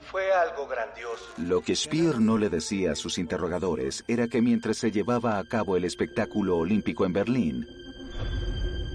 Fue 0.00 0.30
algo 0.32 0.66
grandioso. 0.68 1.24
Lo 1.38 1.62
que 1.62 1.74
Speer 1.74 2.20
no 2.20 2.36
le 2.36 2.50
decía 2.50 2.92
a 2.92 2.96
sus 2.96 3.18
interrogadores 3.18 4.04
era 4.08 4.28
que 4.28 4.42
mientras 4.42 4.76
se 4.76 4.90
llevaba 4.90 5.38
a 5.38 5.44
cabo 5.44 5.76
el 5.76 5.84
espectáculo 5.84 6.58
olímpico 6.58 7.06
en 7.06 7.12
Berlín, 7.12 7.66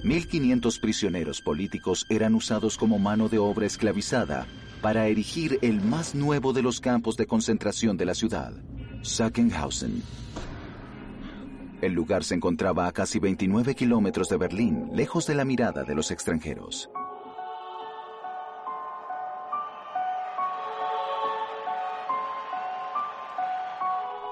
1.500 0.04 0.80
prisioneros 0.80 1.42
políticos 1.42 2.06
eran 2.10 2.36
usados 2.36 2.78
como 2.78 3.00
mano 3.00 3.30
de 3.30 3.40
obra 3.40 3.66
esclavizada 3.66 4.46
para 4.82 5.08
erigir 5.08 5.60
el 5.62 5.82
más 5.82 6.16
nuevo 6.16 6.54
de 6.54 6.62
los 6.62 6.80
campos 6.80 7.18
de 7.18 7.28
concentración 7.28 7.98
de 7.98 8.06
la 8.06 8.14
ciudad, 8.14 8.54
Sachsenhausen. 9.02 10.04
El 11.82 11.94
lugar 11.94 12.24
se 12.24 12.36
encontraba 12.36 12.88
a 12.88 12.92
casi 12.92 13.20
29 13.20 13.76
kilómetros 13.76 14.30
de 14.30 14.38
Berlín, 14.38 14.90
lejos 14.94 15.28
de 15.28 15.36
la 15.36 15.46
mirada 15.46 15.84
de 15.84 15.94
los 15.94 16.10
extranjeros. 16.12 16.90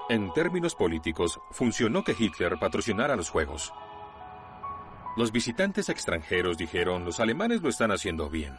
En 0.08 0.32
términos 0.34 0.76
políticos, 0.76 1.40
funcionó 1.52 2.04
que 2.04 2.16
Hitler 2.18 2.58
patrocinara 2.60 3.16
los 3.16 3.30
Juegos. 3.30 3.74
Los 5.18 5.32
visitantes 5.32 5.90
extranjeros 5.90 6.58
dijeron, 6.58 7.06
los 7.06 7.20
alemanes 7.20 7.62
lo 7.62 7.70
están 7.70 7.92
haciendo 7.92 8.30
bien. 8.30 8.54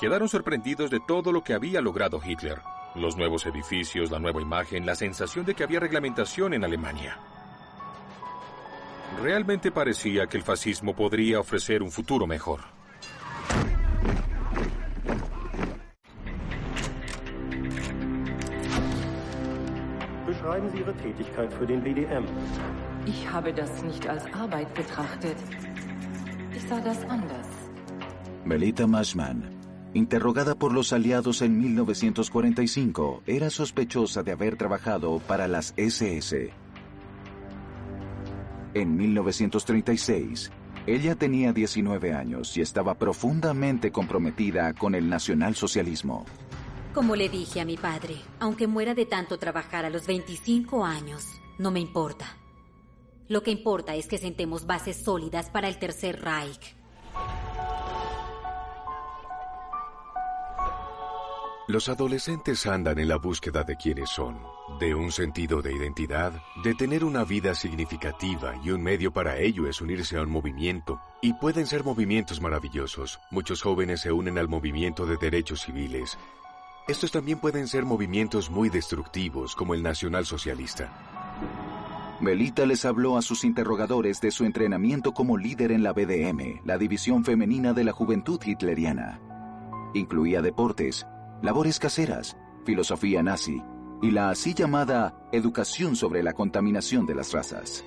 Quedaron 0.00 0.30
sorprendidos 0.30 0.90
de 0.90 0.98
todo 0.98 1.30
lo 1.30 1.44
que 1.44 1.52
había 1.52 1.82
logrado 1.82 2.22
Hitler. 2.24 2.62
Los 2.94 3.18
nuevos 3.18 3.44
edificios, 3.44 4.10
la 4.10 4.18
nueva 4.18 4.40
imagen, 4.40 4.86
la 4.86 4.94
sensación 4.94 5.44
de 5.44 5.54
que 5.54 5.62
había 5.62 5.78
reglamentación 5.78 6.54
en 6.54 6.64
Alemania. 6.64 7.18
Realmente 9.22 9.70
parecía 9.70 10.26
que 10.26 10.38
el 10.38 10.42
fascismo 10.42 10.96
podría 10.96 11.38
ofrecer 11.38 11.82
un 11.82 11.90
futuro 11.90 12.26
mejor. 12.26 12.60
Beschreiben 20.26 20.70
Sie 20.70 20.78
Ihre 20.78 20.94
Tätigkeit 20.94 21.52
für 21.52 21.66
den 21.66 21.82
BDM. 21.82 22.24
Ich 23.06 23.28
habe 23.30 23.52
das 23.52 23.82
nicht 23.82 24.08
als 24.08 24.24
Arbeit 24.32 24.72
betrachtet. 24.72 25.36
Ich 26.56 26.66
sah 26.66 26.80
das 26.80 27.04
anders. 27.04 27.46
Melita 28.46 28.86
Mashman, 28.86 29.59
interrogada 29.94 30.54
por 30.54 30.72
los 30.72 30.92
aliados 30.92 31.42
en 31.42 31.58
1945, 31.58 33.22
era 33.26 33.50
sospechosa 33.50 34.22
de 34.22 34.32
haber 34.32 34.56
trabajado 34.56 35.18
para 35.20 35.48
las 35.48 35.74
SS. 35.76 36.50
En 38.74 38.96
1936, 38.96 40.52
Ella 40.86 41.14
tenía 41.14 41.52
19 41.52 42.14
años 42.14 42.56
y 42.56 42.62
estaba 42.62 42.94
profundamente 42.94 43.92
comprometida 43.92 44.72
con 44.72 44.94
el 44.94 45.08
nacionalsocialismo. 45.08 46.24
Como 46.94 47.16
le 47.16 47.28
dije 47.28 47.60
a 47.60 47.64
mi 47.64 47.76
padre, 47.76 48.16
aunque 48.40 48.66
muera 48.66 48.94
de 48.94 49.06
tanto 49.06 49.38
trabajar 49.38 49.84
a 49.84 49.90
los 49.90 50.06
25 50.06 50.84
años, 50.84 51.26
no 51.58 51.70
me 51.70 51.80
importa. 51.80 52.36
Lo 53.28 53.42
que 53.42 53.52
importa 53.52 53.94
es 53.94 54.06
que 54.06 54.18
sentemos 54.18 54.66
bases 54.66 54.96
sólidas 54.96 55.50
para 55.50 55.68
el 55.68 55.78
Tercer 55.78 56.20
Reich. 56.20 56.74
Los 61.68 61.88
adolescentes 61.88 62.66
andan 62.66 62.98
en 62.98 63.08
la 63.08 63.16
búsqueda 63.16 63.62
de 63.62 63.76
quiénes 63.76 64.10
son, 64.10 64.38
de 64.80 64.94
un 64.94 65.12
sentido 65.12 65.62
de 65.62 65.72
identidad, 65.72 66.32
de 66.64 66.74
tener 66.74 67.04
una 67.04 67.22
vida 67.24 67.54
significativa 67.54 68.54
y 68.64 68.70
un 68.70 68.82
medio 68.82 69.12
para 69.12 69.38
ello 69.38 69.68
es 69.68 69.80
unirse 69.80 70.16
a 70.16 70.22
un 70.22 70.30
movimiento. 70.30 71.00
Y 71.22 71.34
pueden 71.34 71.66
ser 71.66 71.84
movimientos 71.84 72.40
maravillosos. 72.40 73.20
Muchos 73.30 73.62
jóvenes 73.62 74.00
se 74.00 74.10
unen 74.10 74.38
al 74.38 74.48
movimiento 74.48 75.06
de 75.06 75.16
derechos 75.16 75.62
civiles. 75.62 76.18
Estos 76.88 77.12
también 77.12 77.38
pueden 77.38 77.68
ser 77.68 77.84
movimientos 77.84 78.50
muy 78.50 78.68
destructivos 78.68 79.54
como 79.54 79.74
el 79.74 79.82
nacionalsocialista. 79.82 80.90
Melita 82.20 82.66
les 82.66 82.84
habló 82.84 83.16
a 83.16 83.22
sus 83.22 83.44
interrogadores 83.44 84.20
de 84.20 84.30
su 84.30 84.44
entrenamiento 84.44 85.12
como 85.12 85.38
líder 85.38 85.72
en 85.72 85.82
la 85.82 85.92
BDM, 85.92 86.60
la 86.64 86.78
división 86.78 87.24
femenina 87.24 87.72
de 87.72 87.84
la 87.84 87.92
juventud 87.92 88.40
hitleriana. 88.44 89.20
Incluía 89.94 90.42
deportes, 90.42 91.06
labores 91.42 91.78
caseras, 91.78 92.36
filosofía 92.64 93.22
nazi 93.22 93.62
y 94.02 94.10
la 94.10 94.30
así 94.30 94.54
llamada 94.54 95.28
educación 95.32 95.96
sobre 95.96 96.22
la 96.22 96.32
contaminación 96.32 97.06
de 97.06 97.14
las 97.14 97.32
razas. 97.32 97.84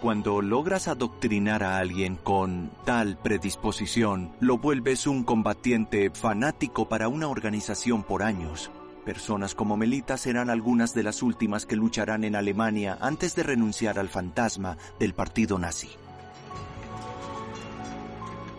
Cuando 0.00 0.42
logras 0.42 0.88
adoctrinar 0.88 1.62
a 1.62 1.78
alguien 1.78 2.16
con 2.16 2.70
tal 2.84 3.16
predisposición, 3.16 4.32
lo 4.40 4.58
vuelves 4.58 5.06
un 5.06 5.24
combatiente 5.24 6.10
fanático 6.10 6.88
para 6.88 7.08
una 7.08 7.28
organización 7.28 8.02
por 8.02 8.22
años. 8.22 8.70
Personas 9.04 9.54
como 9.54 9.76
Melita 9.76 10.16
serán 10.16 10.50
algunas 10.50 10.92
de 10.92 11.02
las 11.02 11.22
últimas 11.22 11.64
que 11.64 11.76
lucharán 11.76 12.24
en 12.24 12.36
Alemania 12.36 12.98
antes 13.00 13.34
de 13.36 13.44
renunciar 13.44 13.98
al 13.98 14.08
fantasma 14.08 14.76
del 14.98 15.14
partido 15.14 15.58
nazi. 15.58 15.88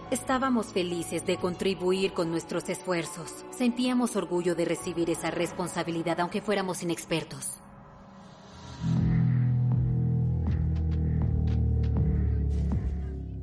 Estábamos 0.10 0.68
felices 0.68 1.26
de 1.26 1.36
contribuir 1.36 2.14
con 2.14 2.32
nuestros 2.32 2.70
esfuerzos. 2.70 3.46
Sentíamos 3.52 4.16
orgullo 4.16 4.56
de 4.56 4.64
recibir 4.64 5.10
esa 5.10 5.32
responsabilidad 5.32 6.22
aunque 6.22 6.42
fuéramos 6.42 6.82
inexpertos. 6.82 7.60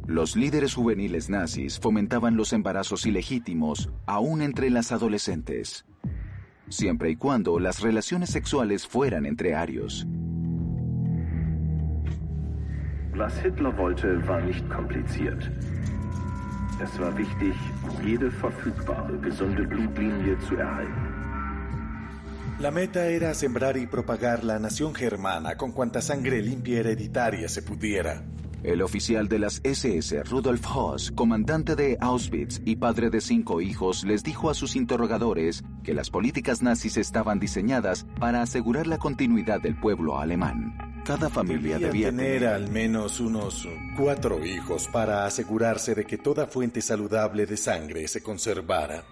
Los 0.07 0.37
líderes 0.37 0.75
juveniles 0.75 1.29
nazis 1.29 1.79
fomentaban 1.79 2.35
los 2.35 2.55
embarazos 2.55 3.05
ilegítimos 3.05 3.91
aún 4.07 4.41
entre 4.41 4.71
las 4.71 4.91
adolescentes, 4.91 5.85
siempre 6.71 7.11
y 7.11 7.17
cuando 7.17 7.59
las 7.59 7.83
relaciones 7.83 8.31
sexuales 8.31 8.87
fueran 8.87 9.27
entre 9.27 9.55
arios. 9.55 10.07
Was 13.17 13.35
Hitler 13.45 13.73
wollte, 13.77 14.17
war 14.27 14.43
nicht 14.43 14.67
kompliziert. 14.69 15.51
Es 16.83 16.99
war 16.99 17.17
wichtig, 17.17 17.55
jede 18.05 18.31
verfügbare, 18.31 19.19
gesunde 19.23 19.67
Blutlinie 19.67 20.37
zu 20.41 20.57
erhalten. 20.57 21.25
La 22.59 22.71
meta 22.71 23.07
era 23.07 23.35
sembrar 23.35 23.77
y 23.77 23.87
propagar 23.87 24.45
la 24.45 24.59
nación 24.59 24.95
germana 24.95 25.57
con 25.57 25.73
cuanta 25.73 26.01
sangre 26.01 26.41
limpia 26.41 26.81
hereditaria 26.81 27.49
se 27.49 27.63
pudiera. 27.63 28.23
El 28.63 28.81
oficial 28.81 29.29
de 29.29 29.39
las 29.39 29.61
SS, 29.63 30.25
Rudolf 30.25 30.65
Hoss, 30.75 31.13
comandante 31.13 31.77
de 31.77 31.99
Auschwitz 32.01 32.63
y 32.65 32.77
padre 32.77 33.11
de 33.11 33.21
cinco 33.21 33.61
hijos, 33.61 34.05
les 34.05 34.23
dijo 34.23 34.51
a 34.51 34.55
sus 34.55 34.75
interrogadores 34.75 35.63
que 35.83 35.95
las 35.95 36.11
políticas 36.11 36.63
nazis 36.63 36.97
estaban 36.97 37.39
diseñadas 37.39 38.07
para 38.19 38.41
asegurar 38.41 38.87
la 38.87 38.99
continuidad 38.99 39.61
del 39.61 39.79
pueblo 39.79 40.19
alemán. 40.19 40.94
Cada 41.05 41.29
familia 41.29 41.79
debía, 41.79 42.09
tener 42.09 42.47
al 42.47 42.71
menos 42.71 43.21
unos 43.21 43.69
cuatro 43.95 44.43
hijos 44.43 44.89
para 44.89 45.27
asegurarse 45.27 45.95
de 45.95 46.07
que 46.07 46.17
toda 46.17 46.47
fuente 46.47 46.81
saludable 46.81 47.45
de 47.45 47.59
sangre 47.59 48.09
se 48.09 48.23
conservara. 48.23 49.05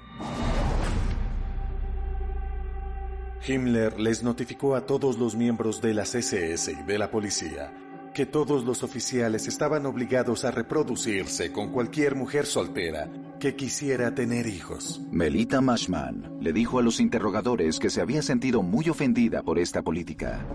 Himmler 3.47 4.01
les 4.01 4.23
notificó 4.23 4.75
a 4.75 4.87
todos 4.87 5.19
los 5.19 5.37
miembros 5.37 5.83
de 5.83 5.93
las 5.93 6.15
SS 6.15 6.73
y 6.73 6.83
de 6.85 6.99
la 6.99 7.11
policía 7.11 7.73
que 8.13 8.27
todos 8.27 8.65
los 8.65 8.83
oficiales 8.83 9.49
estaban 9.49 9.87
obligados 9.87 10.45
a 10.45 10.51
reproducirse 10.51 11.51
con 11.51 11.73
cualquier 11.73 12.15
mujer 12.15 12.47
soltera 12.47 13.09
que 13.41 13.57
quisiera 13.57 14.15
tener 14.15 14.47
hijos. 14.47 15.01
Melita 15.11 15.61
Mashman 15.61 16.39
le 16.41 16.53
dijo 16.53 16.79
a 16.79 16.83
los 16.83 17.01
interrogadores 17.01 17.79
que 17.79 17.91
se 17.91 18.01
había 18.01 18.23
sentido 18.23 18.63
muy 18.63 18.89
ofendida 18.89 19.43
por 19.43 19.59
esta 19.59 19.83
política. 19.83 20.47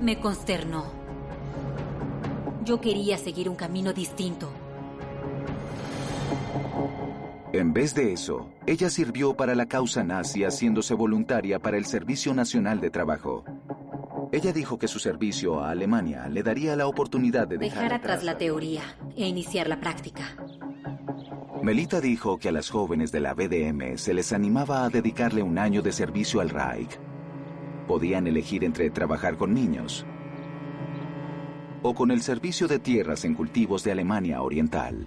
Me 0.00 0.18
consternó. 0.18 0.86
Yo 2.64 2.80
quería 2.80 3.18
seguir 3.18 3.50
un 3.50 3.56
camino 3.56 3.92
distinto. 3.92 4.50
En 7.52 7.74
vez 7.74 7.94
de 7.94 8.12
eso, 8.12 8.48
ella 8.66 8.88
sirvió 8.88 9.34
para 9.34 9.54
la 9.54 9.66
causa 9.66 10.02
nazi 10.02 10.44
haciéndose 10.44 10.94
voluntaria 10.94 11.58
para 11.58 11.76
el 11.76 11.84
Servicio 11.84 12.32
Nacional 12.32 12.80
de 12.80 12.90
Trabajo. 12.90 13.44
Ella 14.32 14.52
dijo 14.52 14.78
que 14.78 14.88
su 14.88 15.00
servicio 15.00 15.60
a 15.60 15.70
Alemania 15.70 16.28
le 16.28 16.42
daría 16.42 16.76
la 16.76 16.86
oportunidad 16.86 17.46
de 17.46 17.58
dejar, 17.58 17.82
dejar 17.82 17.94
atrás 17.94 18.24
la 18.24 18.38
teoría 18.38 18.82
e 19.16 19.26
iniciar 19.26 19.68
la 19.68 19.80
práctica. 19.80 20.36
Melita 21.62 22.00
dijo 22.00 22.38
que 22.38 22.48
a 22.48 22.52
las 22.52 22.70
jóvenes 22.70 23.12
de 23.12 23.20
la 23.20 23.34
BDM 23.34 23.98
se 23.98 24.14
les 24.14 24.32
animaba 24.32 24.84
a 24.84 24.88
dedicarle 24.88 25.42
un 25.42 25.58
año 25.58 25.82
de 25.82 25.92
servicio 25.92 26.40
al 26.40 26.48
Reich. 26.48 26.98
Podían 27.86 28.26
elegir 28.26 28.64
entre 28.64 28.90
trabajar 28.90 29.36
con 29.36 29.54
niños 29.54 30.06
o 31.82 31.94
con 31.94 32.10
el 32.10 32.22
servicio 32.22 32.68
de 32.68 32.78
tierras 32.78 33.24
en 33.24 33.34
cultivos 33.34 33.84
de 33.84 33.92
Alemania 33.92 34.42
Oriental. 34.42 35.06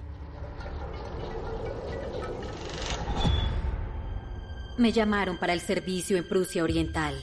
Me 4.78 4.92
llamaron 4.92 5.38
para 5.38 5.54
el 5.54 5.60
servicio 5.60 6.18
en 6.18 6.28
Prusia 6.28 6.64
Oriental 6.64 7.16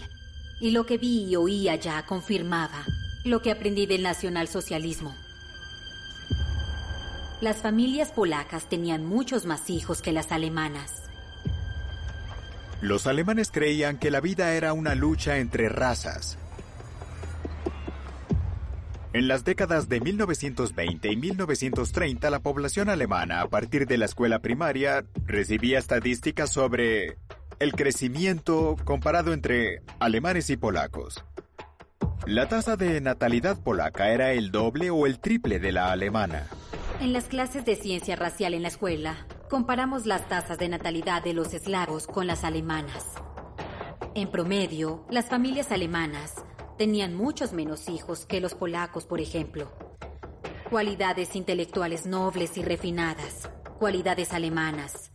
y 0.61 0.71
lo 0.71 0.87
que 0.87 0.99
vi 0.99 1.25
y 1.25 1.37
oí 1.37 1.69
allá 1.69 2.05
confirmaba 2.07 2.85
lo 3.25 3.43
que 3.43 3.51
aprendí 3.51 3.87
del 3.87 4.03
nacionalsocialismo. 4.03 5.15
Las 7.41 7.57
familias 7.57 8.13
polacas 8.13 8.69
tenían 8.69 9.05
muchos 9.05 9.47
más 9.47 9.71
hijos 9.71 10.03
que 10.03 10.13
las 10.13 10.31
alemanas. 10.31 11.00
Los 12.81 13.07
alemanes 13.07 13.51
creían 13.51 13.99
que 13.99 14.11
la 14.11 14.21
vida 14.21 14.55
era 14.55 14.73
una 14.73 14.95
lucha 14.95 15.39
entre 15.39 15.69
razas. 15.69 16.39
En 19.13 19.29
las 19.29 19.45
décadas 19.45 19.89
de 19.89 20.01
1920 20.01 21.13
y 21.13 21.17
1930, 21.17 22.31
la 22.31 22.39
población 22.39 22.89
alemana, 22.89 23.43
a 23.43 23.49
partir 23.49 23.87
de 23.87 23.99
la 23.99 24.05
escuela 24.05 24.39
primaria, 24.39 25.05
recibía 25.27 25.79
estadísticas 25.79 26.51
sobre 26.51 27.19
el 27.59 27.73
crecimiento 27.73 28.77
comparado 28.85 29.33
entre 29.33 29.83
alemanes 29.99 30.49
y 30.49 30.57
polacos. 30.57 31.25
La 32.27 32.49
tasa 32.49 32.77
de 32.77 33.01
natalidad 33.01 33.61
polaca 33.61 34.11
era 34.11 34.33
el 34.33 34.53
doble 34.53 34.91
o 34.91 35.07
el 35.07 35.19
triple 35.19 35.59
de 35.59 35.73
la 35.73 35.91
alemana. 35.91 36.47
En 37.01 37.13
las 37.13 37.25
clases 37.25 37.65
de 37.65 37.77
ciencia 37.77 38.15
racial 38.15 38.55
en 38.55 38.63
la 38.63 38.69
escuela, 38.69 39.27
comparamos 39.51 40.07
las 40.07 40.29
tasas 40.29 40.59
de 40.59 40.69
natalidad 40.69 41.25
de 41.25 41.35
los 41.35 41.53
eslavos 41.53 42.07
con 42.07 42.29
las 42.29 42.45
alemanas. 42.45 43.05
En 44.15 44.31
promedio, 44.31 45.05
las 45.11 45.27
familias 45.27 45.73
alemanas 45.73 46.37
tenían 46.79 47.17
muchos 47.17 47.53
menos 47.53 47.89
hijos 47.89 48.27
que 48.27 48.41
los 48.41 48.55
polacos, 48.55 49.07
por 49.07 49.21
ejemplo. 49.21 49.69
Cualidades 50.71 51.35
intelectuales 51.35 52.07
nobles 52.07 52.57
y 52.59 52.63
refinadas, 52.63 53.51
cualidades 53.81 54.33
alemanas, 54.33 55.11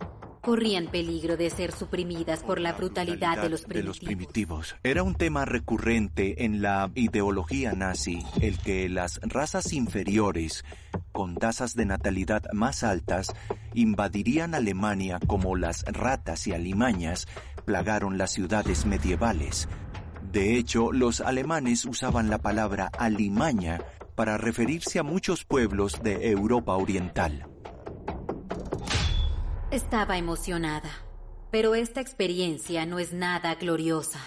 corrían 0.45 0.85
peligro 0.85 1.37
de 1.37 1.49
ser 1.49 1.71
suprimidas 1.71 2.43
por 2.43 2.61
la 2.61 2.73
brutalidad, 2.73 3.41
de, 3.41 3.49
los 3.49 3.63
primitivos. 3.63 3.73
de 3.73 3.83
los 3.83 3.99
primitivos. 3.99 4.75
Era 4.83 5.01
un 5.01 5.15
tema 5.15 5.43
recurrente 5.43 6.45
en 6.45 6.61
la 6.61 6.91
ideología 6.93 7.73
nazi, 7.73 8.23
el 8.41 8.59
que 8.59 8.87
las 8.87 9.19
razas 9.23 9.73
inferiores, 9.73 10.63
con 11.11 11.35
tasas 11.35 11.73
de 11.73 11.85
natalidad 11.85 12.43
más 12.53 12.83
altas, 12.83 13.33
invadirían 13.73 14.53
Alemania 14.53 15.19
como 15.25 15.55
las 15.55 15.83
ratas 15.85 16.45
y 16.45 16.53
alimañas 16.53 17.27
plagaron 17.65 18.19
las 18.19 18.31
ciudades 18.31 18.85
medievales. 18.85 19.67
De 20.31 20.57
hecho, 20.57 20.91
los 20.91 21.21
alemanes 21.21 21.85
usaban 21.85 22.29
la 22.29 22.37
palabra 22.37 22.91
alimaña 22.99 23.79
para 24.13 24.37
referirse 24.37 24.99
a 24.99 25.03
muchos 25.03 25.43
pueblos 25.43 26.03
de 26.03 26.29
Europa 26.29 26.75
Oriental. 26.75 27.47
Estaba 29.71 30.17
emocionada, 30.17 30.89
pero 31.51 31.75
esta 31.75 32.01
experiencia 32.01 32.85
no 32.85 32.99
es 32.99 33.13
nada 33.13 33.55
gloriosa. 33.55 34.19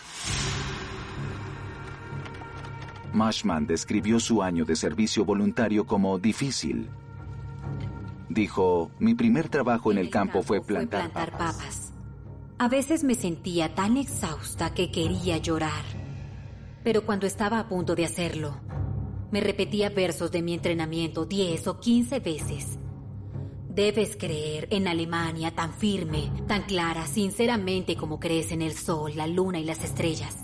Mashman 3.12 3.66
describió 3.66 4.20
su 4.20 4.43
año 4.43 4.64
de 4.64 4.76
servicio 4.76 5.24
voluntario 5.24 5.86
como 5.86 6.18
difícil, 6.18 6.91
Dijo, 8.28 8.91
mi 8.99 9.14
primer 9.14 9.49
trabajo 9.49 9.91
en 9.91 9.99
el 9.99 10.11
campo 10.11 10.43
fue 10.43 10.61
plantar, 10.61 11.11
plantar 11.11 11.39
papas. 11.39 11.93
A 12.59 12.68
veces 12.68 13.03
me 13.03 13.14
sentía 13.14 13.74
tan 13.74 13.97
exhausta 13.97 14.74
que 14.74 14.91
quería 14.91 15.39
llorar. 15.39 15.84
Pero 16.84 17.07
cuando 17.07 17.26
estaba 17.26 17.59
a 17.59 17.68
punto 17.68 17.95
de 17.95 18.05
hacerlo, 18.05 18.61
me 19.30 19.41
repetía 19.41 19.89
versos 19.91 20.30
de 20.30 20.43
mi 20.43 20.55
entrenamiento 20.55 21.24
10 21.24 21.66
o 21.68 21.80
15 21.80 22.20
veces. 22.20 22.78
Debes 23.79 24.16
creer 24.18 24.66
en 24.72 24.89
Alemania 24.89 25.53
tan 25.53 25.72
firme, 25.72 26.33
tan 26.49 26.62
clara, 26.62 27.07
sinceramente 27.07 27.95
como 27.95 28.18
crees 28.18 28.51
en 28.51 28.61
el 28.61 28.72
sol, 28.72 29.12
la 29.14 29.29
luna 29.29 29.61
y 29.61 29.64
las 29.64 29.85
estrellas. 29.85 30.35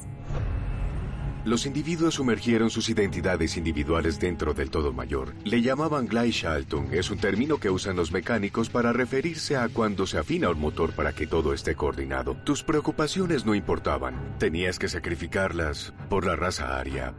Los 1.45 1.67
individuos 1.67 2.15
sumergieron 2.15 2.71
sus 2.71 2.89
identidades 2.91 3.57
individuales 3.57 4.21
dentro 4.21 4.55
del 4.55 4.71
todo 4.71 4.93
mayor. 4.93 5.35
Le 5.43 5.63
llamaban 5.63 6.07
Gleichschaltung. 6.07 6.95
Es 6.95 7.11
un 7.11 7.19
término 7.19 7.59
que 7.59 7.71
usan 7.71 7.97
los 7.97 8.13
mecánicos 8.13 8.71
para 8.71 8.93
referirse 8.93 9.57
a 9.57 9.69
cuando 9.69 10.07
se 10.07 10.19
afina 10.19 10.49
un 10.49 10.61
motor 10.61 10.93
para 10.93 11.13
que 11.13 11.27
todo 11.27 11.53
esté 11.53 11.75
coordinado. 11.75 12.37
Tus 12.45 12.63
preocupaciones 12.63 13.45
no 13.45 13.57
importaban. 13.57 14.37
Tenías 14.39 14.79
que 14.79 14.87
sacrificarlas 14.87 15.93
por 16.09 16.25
la 16.25 16.37
raza 16.37 16.79
aria, 16.79 17.17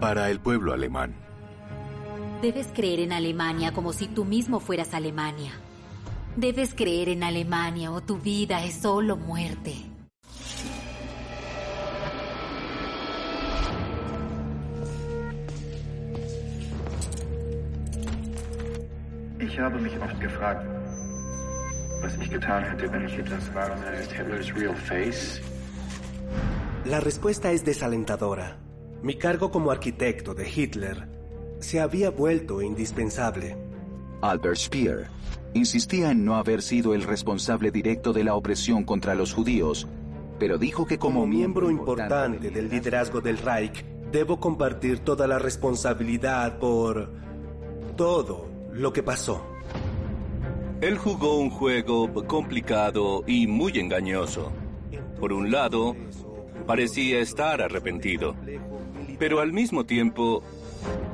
para 0.00 0.30
el 0.30 0.40
pueblo 0.40 0.72
alemán. 0.72 1.25
Debes 2.42 2.66
creer 2.74 3.00
en 3.00 3.12
Alemania 3.12 3.72
como 3.72 3.94
si 3.94 4.08
tú 4.08 4.26
mismo 4.26 4.60
fueras 4.60 4.92
Alemania. 4.92 5.52
Debes 6.36 6.74
creer 6.74 7.08
en 7.08 7.22
Alemania 7.22 7.90
o 7.90 8.02
tu 8.02 8.18
vida 8.18 8.62
es 8.62 8.74
solo 8.74 9.16
muerte. 9.16 9.72
Ich 19.40 19.58
habe 19.58 19.80
mich 19.80 19.96
oft 19.98 20.20
gefragt, 20.20 20.66
was 22.02 22.14
ich 22.20 22.28
getan 22.28 22.64
hätte, 22.64 22.92
wenn 22.92 23.06
ich 23.06 23.14
Hitlers 23.14 23.54
warme 23.54 23.82
Hitler's 24.14 24.54
real 24.54 24.74
face. 24.74 25.40
La 26.84 27.00
respuesta 27.00 27.50
es 27.50 27.64
desalentadora. 27.64 28.58
Mi 29.02 29.14
cargo 29.14 29.50
como 29.50 29.70
arquitecto 29.70 30.34
de 30.34 30.46
Hitler 30.46 31.15
se 31.66 31.80
había 31.80 32.10
vuelto 32.10 32.62
indispensable. 32.62 33.56
Albert 34.22 34.56
Speer 34.56 35.08
insistía 35.52 36.12
en 36.12 36.24
no 36.24 36.36
haber 36.36 36.62
sido 36.62 36.94
el 36.94 37.02
responsable 37.02 37.72
directo 37.72 38.12
de 38.12 38.22
la 38.22 38.36
opresión 38.36 38.84
contra 38.84 39.16
los 39.16 39.34
judíos, 39.34 39.88
pero 40.38 40.58
dijo 40.58 40.86
que 40.86 40.96
como, 40.96 41.22
como 41.22 41.26
miembro 41.26 41.68
importante 41.68 42.50
del 42.50 42.68
liderazgo 42.68 43.20
del 43.20 43.38
Reich, 43.38 43.84
debo 44.12 44.38
compartir 44.38 45.00
toda 45.00 45.26
la 45.26 45.40
responsabilidad 45.40 46.60
por 46.60 47.10
todo 47.96 48.46
lo 48.72 48.92
que 48.92 49.02
pasó. 49.02 49.44
Él 50.80 50.96
jugó 50.98 51.36
un 51.36 51.50
juego 51.50 52.12
complicado 52.28 53.24
y 53.26 53.48
muy 53.48 53.76
engañoso. 53.80 54.52
Por 55.18 55.32
un 55.32 55.50
lado, 55.50 55.96
parecía 56.64 57.18
estar 57.18 57.60
arrepentido, 57.60 58.36
pero 59.18 59.40
al 59.40 59.52
mismo 59.52 59.84
tiempo 59.84 60.44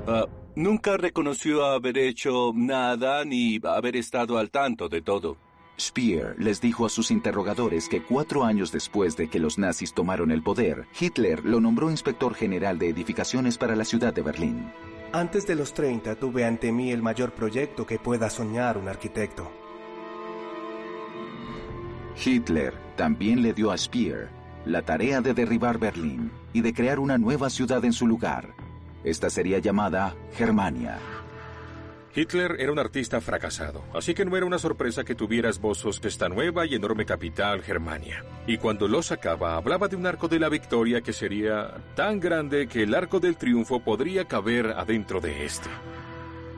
uh, 0.07 0.42
nunca 0.55 0.97
reconoció 0.97 1.65
haber 1.65 1.99
hecho 1.99 2.53
nada 2.55 3.25
ni 3.25 3.61
haber 3.63 3.97
estado 3.97 4.39
al 4.39 4.51
tanto 4.51 4.89
de 4.89 5.03
todo. 5.03 5.37
Speer 5.79 6.37
les 6.39 6.61
dijo 6.61 6.87
a 6.87 6.89
sus 6.89 7.11
interrogadores 7.11 7.89
que 7.89 8.03
cuatro 8.03 8.45
años 8.45 8.71
después 8.73 9.17
de 9.17 9.29
que 9.29 9.39
los 9.39 9.59
nazis 9.59 9.95
tomaron 9.95 10.31
el 10.31 10.43
poder, 10.43 10.87
Hitler 10.99 11.45
lo 11.45 11.61
nombró 11.61 11.91
inspector 11.91 12.35
general 12.35 12.79
de 12.79 12.89
edificaciones 12.89 13.59
para 13.59 13.75
la 13.75 13.85
ciudad 13.85 14.13
de 14.13 14.23
Berlín. 14.23 14.71
Antes 15.13 15.47
de 15.47 15.57
los 15.57 15.75
30 15.75 16.15
tuve 16.17 16.45
ante 16.45 16.73
mí 16.73 16.93
el 16.93 17.03
mayor 17.03 17.33
proyecto 17.33 17.87
que 17.87 17.99
pueda 17.99 18.31
soñar 18.31 18.79
un 18.79 18.89
arquitecto. 18.89 19.51
Hitler 22.25 22.75
también 22.97 23.43
le 23.43 23.53
dio 23.53 23.71
a 23.71 23.79
Speer 23.79 24.43
la 24.65 24.83
tarea 24.83 25.21
de 25.21 25.35
derribar 25.35 25.79
Berlín 25.79 26.31
y 26.53 26.61
de 26.61 26.73
crear 26.73 26.99
una 26.99 27.19
nueva 27.19 27.51
ciudad 27.51 27.85
en 27.85 27.93
su 27.93 28.07
lugar. 28.07 28.55
Esta 29.05 29.31
sería 29.31 29.59
llamada 29.59 30.15
Germania. 30.35 30.99
Hitler 32.15 32.57
era 32.59 32.71
un 32.71 32.79
artista 32.79 33.23
fracasado, 33.23 33.85
así 33.95 34.13
que 34.13 34.27
no 34.27 34.37
era 34.37 34.45
una 34.45 34.59
sorpresa 34.59 35.03
que 35.03 35.15
tuviera 35.15 35.49
esbozos 35.49 35.99
de 36.03 36.09
esta 36.09 36.29
nueva 36.29 36.67
y 36.67 36.75
enorme 36.75 37.07
capital, 37.07 37.63
Germania. 37.63 38.23
Y 38.47 38.59
cuando 38.59 38.87
lo 38.87 39.03
sacaba, 39.03 39.57
hablaba 39.57 39.89
de 39.89 39.97
un 39.97 40.07
arco 40.07 40.29
de 40.29 40.39
la 40.39 40.51
victoria 40.51 41.01
que 41.01 41.15
sería 41.15 41.73
tan 41.97 42.21
grande 42.21 42.67
que 42.67 42.83
el 42.83 42.95
arco 42.95 43.19
del 43.19 43.39
triunfo 43.39 43.81
podría 43.81 44.27
caber 44.27 44.75
adentro 44.77 45.21
de 45.23 45.47
este. 45.47 45.71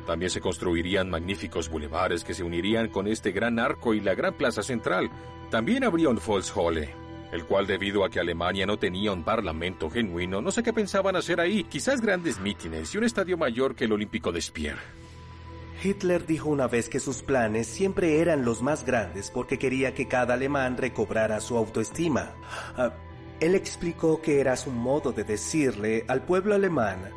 También 0.06 0.30
se 0.30 0.40
construirían 0.40 1.08
magníficos 1.08 1.68
bulevares 1.68 2.24
que 2.24 2.34
se 2.34 2.42
unirían 2.42 2.88
con 2.88 3.06
este 3.06 3.30
gran 3.30 3.60
arco 3.60 3.94
y 3.94 4.00
la 4.00 4.14
gran 4.14 4.34
plaza 4.34 4.62
central. 4.62 5.08
También 5.50 5.84
habría 5.84 6.08
un 6.08 6.20
Volkshalle, 6.24 6.90
el 7.34 7.44
cual 7.46 7.66
debido 7.66 8.04
a 8.04 8.10
que 8.10 8.20
Alemania 8.20 8.64
no 8.64 8.78
tenía 8.78 9.12
un 9.12 9.24
parlamento 9.24 9.90
genuino, 9.90 10.40
no 10.40 10.52
sé 10.52 10.62
qué 10.62 10.72
pensaban 10.72 11.16
hacer 11.16 11.40
ahí, 11.40 11.64
quizás 11.64 12.00
grandes 12.00 12.38
mítines 12.38 12.94
y 12.94 12.98
un 12.98 13.02
estadio 13.02 13.36
mayor 13.36 13.74
que 13.74 13.86
el 13.86 13.92
Olímpico 13.92 14.30
de 14.30 14.40
Speer. 14.40 14.76
Hitler 15.82 16.26
dijo 16.26 16.48
una 16.48 16.68
vez 16.68 16.88
que 16.88 17.00
sus 17.00 17.22
planes 17.22 17.66
siempre 17.66 18.20
eran 18.20 18.44
los 18.44 18.62
más 18.62 18.86
grandes 18.86 19.32
porque 19.32 19.58
quería 19.58 19.94
que 19.94 20.06
cada 20.06 20.34
alemán 20.34 20.76
recobrara 20.76 21.40
su 21.40 21.56
autoestima. 21.56 22.36
Uh, 22.78 22.90
él 23.40 23.56
explicó 23.56 24.22
que 24.22 24.40
era 24.40 24.56
su 24.56 24.70
modo 24.70 25.10
de 25.10 25.24
decirle 25.24 26.04
al 26.06 26.22
pueblo 26.22 26.54
alemán, 26.54 27.10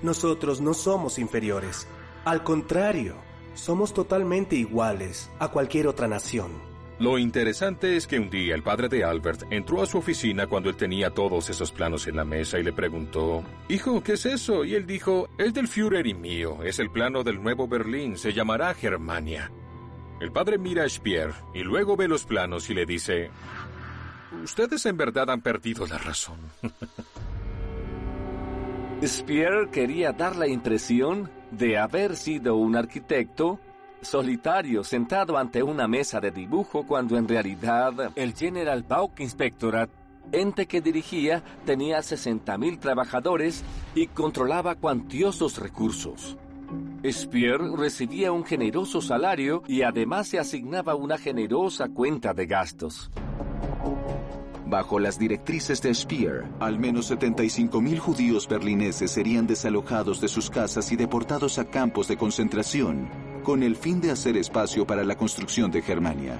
nosotros 0.00 0.62
no 0.62 0.72
somos 0.72 1.18
inferiores, 1.18 1.86
al 2.24 2.42
contrario, 2.42 3.16
somos 3.52 3.92
totalmente 3.92 4.56
iguales 4.56 5.30
a 5.38 5.48
cualquier 5.48 5.88
otra 5.88 6.08
nación. 6.08 6.67
Lo 7.00 7.16
interesante 7.16 7.96
es 7.96 8.08
que 8.08 8.18
un 8.18 8.28
día 8.28 8.56
el 8.56 8.64
padre 8.64 8.88
de 8.88 9.04
Albert 9.04 9.44
entró 9.50 9.82
a 9.82 9.86
su 9.86 9.98
oficina 9.98 10.48
cuando 10.48 10.68
él 10.68 10.76
tenía 10.76 11.10
todos 11.10 11.48
esos 11.48 11.70
planos 11.70 12.08
en 12.08 12.16
la 12.16 12.24
mesa 12.24 12.58
y 12.58 12.64
le 12.64 12.72
preguntó, 12.72 13.44
Hijo, 13.68 14.02
¿qué 14.02 14.14
es 14.14 14.26
eso? 14.26 14.64
Y 14.64 14.74
él 14.74 14.84
dijo, 14.84 15.28
es 15.38 15.54
del 15.54 15.68
Führer 15.68 16.08
y 16.08 16.14
mío, 16.14 16.58
es 16.64 16.80
el 16.80 16.90
plano 16.90 17.22
del 17.22 17.40
nuevo 17.40 17.68
Berlín, 17.68 18.18
se 18.18 18.32
llamará 18.32 18.74
Germania. 18.74 19.52
El 20.20 20.32
padre 20.32 20.58
mira 20.58 20.82
a 20.82 20.88
Speer 20.88 21.32
y 21.54 21.62
luego 21.62 21.96
ve 21.96 22.08
los 22.08 22.24
planos 22.24 22.68
y 22.68 22.74
le 22.74 22.84
dice, 22.84 23.30
Ustedes 24.42 24.84
en 24.86 24.96
verdad 24.96 25.30
han 25.30 25.40
perdido 25.40 25.86
la 25.86 25.98
razón. 25.98 26.38
Speer 29.06 29.68
quería 29.70 30.12
dar 30.12 30.34
la 30.34 30.48
impresión 30.48 31.30
de 31.52 31.78
haber 31.78 32.16
sido 32.16 32.56
un 32.56 32.74
arquitecto 32.74 33.60
solitario 34.02 34.84
sentado 34.84 35.36
ante 35.36 35.62
una 35.62 35.88
mesa 35.88 36.20
de 36.20 36.30
dibujo 36.30 36.86
cuando 36.86 37.16
en 37.16 37.28
realidad 37.28 38.12
el 38.14 38.34
General 38.34 38.82
Bauk 38.82 39.20
Inspectorate, 39.20 39.92
ente 40.32 40.66
que 40.66 40.80
dirigía, 40.80 41.42
tenía 41.64 41.98
60.000 41.98 42.78
trabajadores 42.78 43.64
y 43.94 44.06
controlaba 44.08 44.74
cuantiosos 44.74 45.58
recursos. 45.58 46.36
Speer 47.08 47.60
recibía 47.60 48.32
un 48.32 48.44
generoso 48.44 49.00
salario 49.00 49.62
y 49.66 49.82
además 49.82 50.28
se 50.28 50.38
asignaba 50.38 50.94
una 50.94 51.16
generosa 51.16 51.88
cuenta 51.88 52.34
de 52.34 52.46
gastos. 52.46 53.10
Bajo 54.66 54.98
las 54.98 55.18
directrices 55.18 55.80
de 55.80 55.94
Speer, 55.94 56.44
al 56.60 56.78
menos 56.78 57.10
75.000 57.10 57.98
judíos 57.98 58.46
berlineses 58.46 59.10
serían 59.10 59.46
desalojados 59.46 60.20
de 60.20 60.28
sus 60.28 60.50
casas 60.50 60.92
y 60.92 60.96
deportados 60.96 61.58
a 61.58 61.64
campos 61.64 62.06
de 62.08 62.18
concentración, 62.18 63.08
con 63.48 63.62
el 63.62 63.76
fin 63.76 63.98
de 63.98 64.10
hacer 64.10 64.36
espacio 64.36 64.86
para 64.86 65.02
la 65.02 65.16
construcción 65.16 65.70
de 65.70 65.80
Germania. 65.80 66.38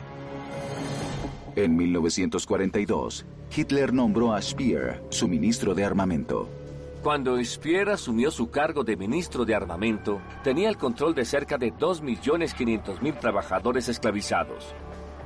En 1.56 1.74
1942, 1.74 3.24
Hitler 3.56 3.94
nombró 3.94 4.34
a 4.34 4.42
Speer 4.42 5.02
su 5.08 5.26
ministro 5.26 5.74
de 5.74 5.86
armamento. 5.86 6.50
Cuando 7.02 7.42
Speer 7.42 7.88
asumió 7.88 8.30
su 8.30 8.50
cargo 8.50 8.84
de 8.84 8.98
ministro 8.98 9.46
de 9.46 9.54
armamento, 9.54 10.20
tenía 10.44 10.68
el 10.68 10.76
control 10.76 11.14
de 11.14 11.24
cerca 11.24 11.56
de 11.56 11.72
2.500.000 11.72 13.18
trabajadores 13.18 13.88
esclavizados. 13.88 14.74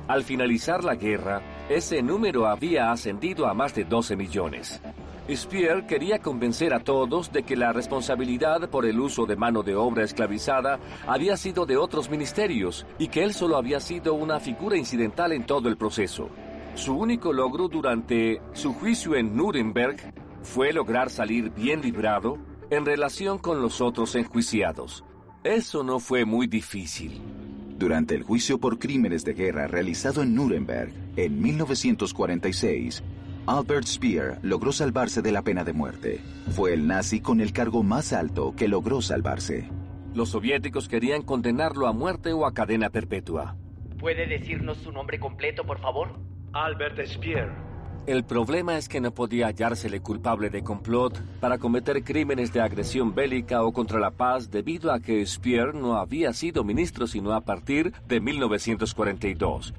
Al 0.07 0.23
finalizar 0.23 0.85
la 0.85 0.95
guerra, 0.95 1.41
ese 1.67 2.01
número 2.01 2.47
había 2.47 2.93
ascendido 2.93 3.45
a 3.45 3.53
más 3.53 3.75
de 3.75 3.83
12 3.83 4.15
millones. 4.15 4.81
Speer 5.29 5.85
quería 5.85 6.19
convencer 6.19 6.73
a 6.73 6.81
todos 6.83 7.31
de 7.31 7.43
que 7.43 7.55
la 7.55 7.71
responsabilidad 7.71 8.69
por 8.69 8.85
el 8.85 8.99
uso 8.99 9.25
de 9.25 9.37
mano 9.37 9.63
de 9.63 9.73
obra 9.73 10.03
esclavizada 10.03 10.79
había 11.07 11.37
sido 11.37 11.65
de 11.65 11.77
otros 11.77 12.09
ministerios 12.09 12.85
y 12.99 13.07
que 13.07 13.23
él 13.23 13.33
solo 13.33 13.55
había 13.55 13.79
sido 13.79 14.15
una 14.15 14.41
figura 14.41 14.75
incidental 14.75 15.31
en 15.31 15.45
todo 15.45 15.69
el 15.69 15.77
proceso. 15.77 16.29
Su 16.75 16.97
único 16.97 17.31
logro 17.31 17.69
durante 17.69 18.41
su 18.51 18.73
juicio 18.73 19.15
en 19.15 19.35
Nuremberg 19.37 20.13
fue 20.41 20.73
lograr 20.73 21.09
salir 21.09 21.51
bien 21.51 21.81
librado 21.81 22.37
en 22.69 22.85
relación 22.85 23.37
con 23.37 23.61
los 23.61 23.79
otros 23.79 24.15
enjuiciados. 24.15 25.05
Eso 25.45 25.83
no 25.83 25.99
fue 25.99 26.25
muy 26.25 26.47
difícil. 26.47 27.21
Durante 27.77 28.13
el 28.15 28.23
juicio 28.23 28.57
por 28.57 28.77
crímenes 28.77 29.23
de 29.23 29.33
guerra 29.33 29.67
realizado 29.67 30.21
en 30.21 30.35
Nuremberg 30.35 30.91
en 31.15 31.41
1946, 31.41 33.03
Albert 33.45 33.87
Speer 33.87 34.39
logró 34.41 34.71
salvarse 34.71 35.21
de 35.21 35.33
la 35.33 35.41
pena 35.41 35.65
de 35.65 35.73
muerte. 35.73 36.21
Fue 36.51 36.73
el 36.73 36.87
nazi 36.87 37.19
con 37.19 37.41
el 37.41 37.51
cargo 37.51 37.83
más 37.83 38.13
alto 38.13 38.53
que 38.55 38.69
logró 38.69 39.01
salvarse. 39.01 39.69
Los 40.13 40.29
soviéticos 40.29 40.87
querían 40.87 41.23
condenarlo 41.23 41.87
a 41.87 41.91
muerte 41.91 42.31
o 42.31 42.45
a 42.45 42.53
cadena 42.53 42.89
perpetua. 42.89 43.57
¿Puede 43.99 44.27
decirnos 44.27 44.77
su 44.77 44.93
nombre 44.93 45.19
completo, 45.19 45.65
por 45.65 45.79
favor? 45.79 46.19
Albert 46.53 47.05
Speer. 47.05 47.49
El 48.07 48.23
problema 48.23 48.77
es 48.77 48.87
que 48.87 49.01
no 49.01 49.13
podía 49.13 49.47
hallársele 49.47 49.99
culpable 49.99 50.49
de 50.49 50.63
complot 50.63 51.19
para 51.41 51.57
cometer 51.57 52.01
crímenes 52.03 52.53
de 52.53 52.61
agresión 52.61 53.13
bélica 53.13 53.63
o 53.63 53.73
contra 53.73 53.99
la 53.99 54.11
paz 54.11 54.51
debido 54.51 54.91
a 54.91 55.01
que 55.01 55.25
Speer 55.25 55.73
no 55.73 55.97
había 55.97 56.31
sido 56.31 56.63
ministro 56.63 57.07
sino 57.07 57.33
a 57.33 57.41
partir 57.41 57.93
de 58.07 58.21
1942. 58.21 59.73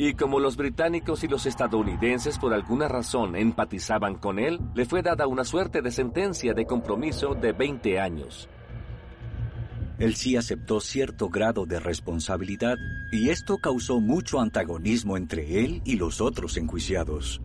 Y 0.00 0.14
como 0.14 0.38
los 0.38 0.56
británicos 0.56 1.24
y 1.24 1.28
los 1.28 1.44
estadounidenses 1.44 2.38
por 2.38 2.54
alguna 2.54 2.86
razón 2.86 3.34
empatizaban 3.34 4.14
con 4.14 4.38
él, 4.38 4.60
le 4.74 4.84
fue 4.84 5.02
dada 5.02 5.26
una 5.26 5.42
suerte 5.42 5.82
de 5.82 5.90
sentencia 5.90 6.54
de 6.54 6.66
compromiso 6.66 7.34
de 7.34 7.52
20 7.52 7.98
años. 7.98 8.48
Él 9.98 10.14
sí 10.14 10.36
aceptó 10.36 10.80
cierto 10.80 11.28
grado 11.28 11.66
de 11.66 11.80
responsabilidad 11.80 12.76
y 13.10 13.30
esto 13.30 13.58
causó 13.58 14.00
mucho 14.00 14.38
antagonismo 14.38 15.16
entre 15.16 15.64
él 15.64 15.82
y 15.84 15.96
los 15.96 16.20
otros 16.20 16.56
enjuiciados. 16.56 17.40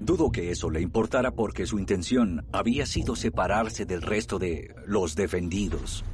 Dudo 0.00 0.32
que 0.32 0.50
eso 0.50 0.68
le 0.68 0.80
importara 0.80 1.30
porque 1.30 1.64
su 1.64 1.78
intención 1.78 2.44
había 2.50 2.86
sido 2.86 3.14
separarse 3.14 3.84
del 3.84 4.02
resto 4.02 4.40
de 4.40 4.74
los 4.84 5.14
defendidos. 5.14 6.04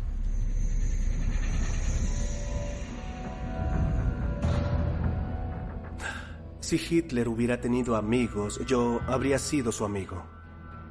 Si 6.69 6.77
Hitler 6.77 7.27
hubiera 7.29 7.59
tenido 7.59 7.97
amigos, 7.97 8.61
yo 8.66 9.01
habría 9.07 9.39
sido 9.39 9.73
su 9.73 9.87
amigo. 9.87 10.23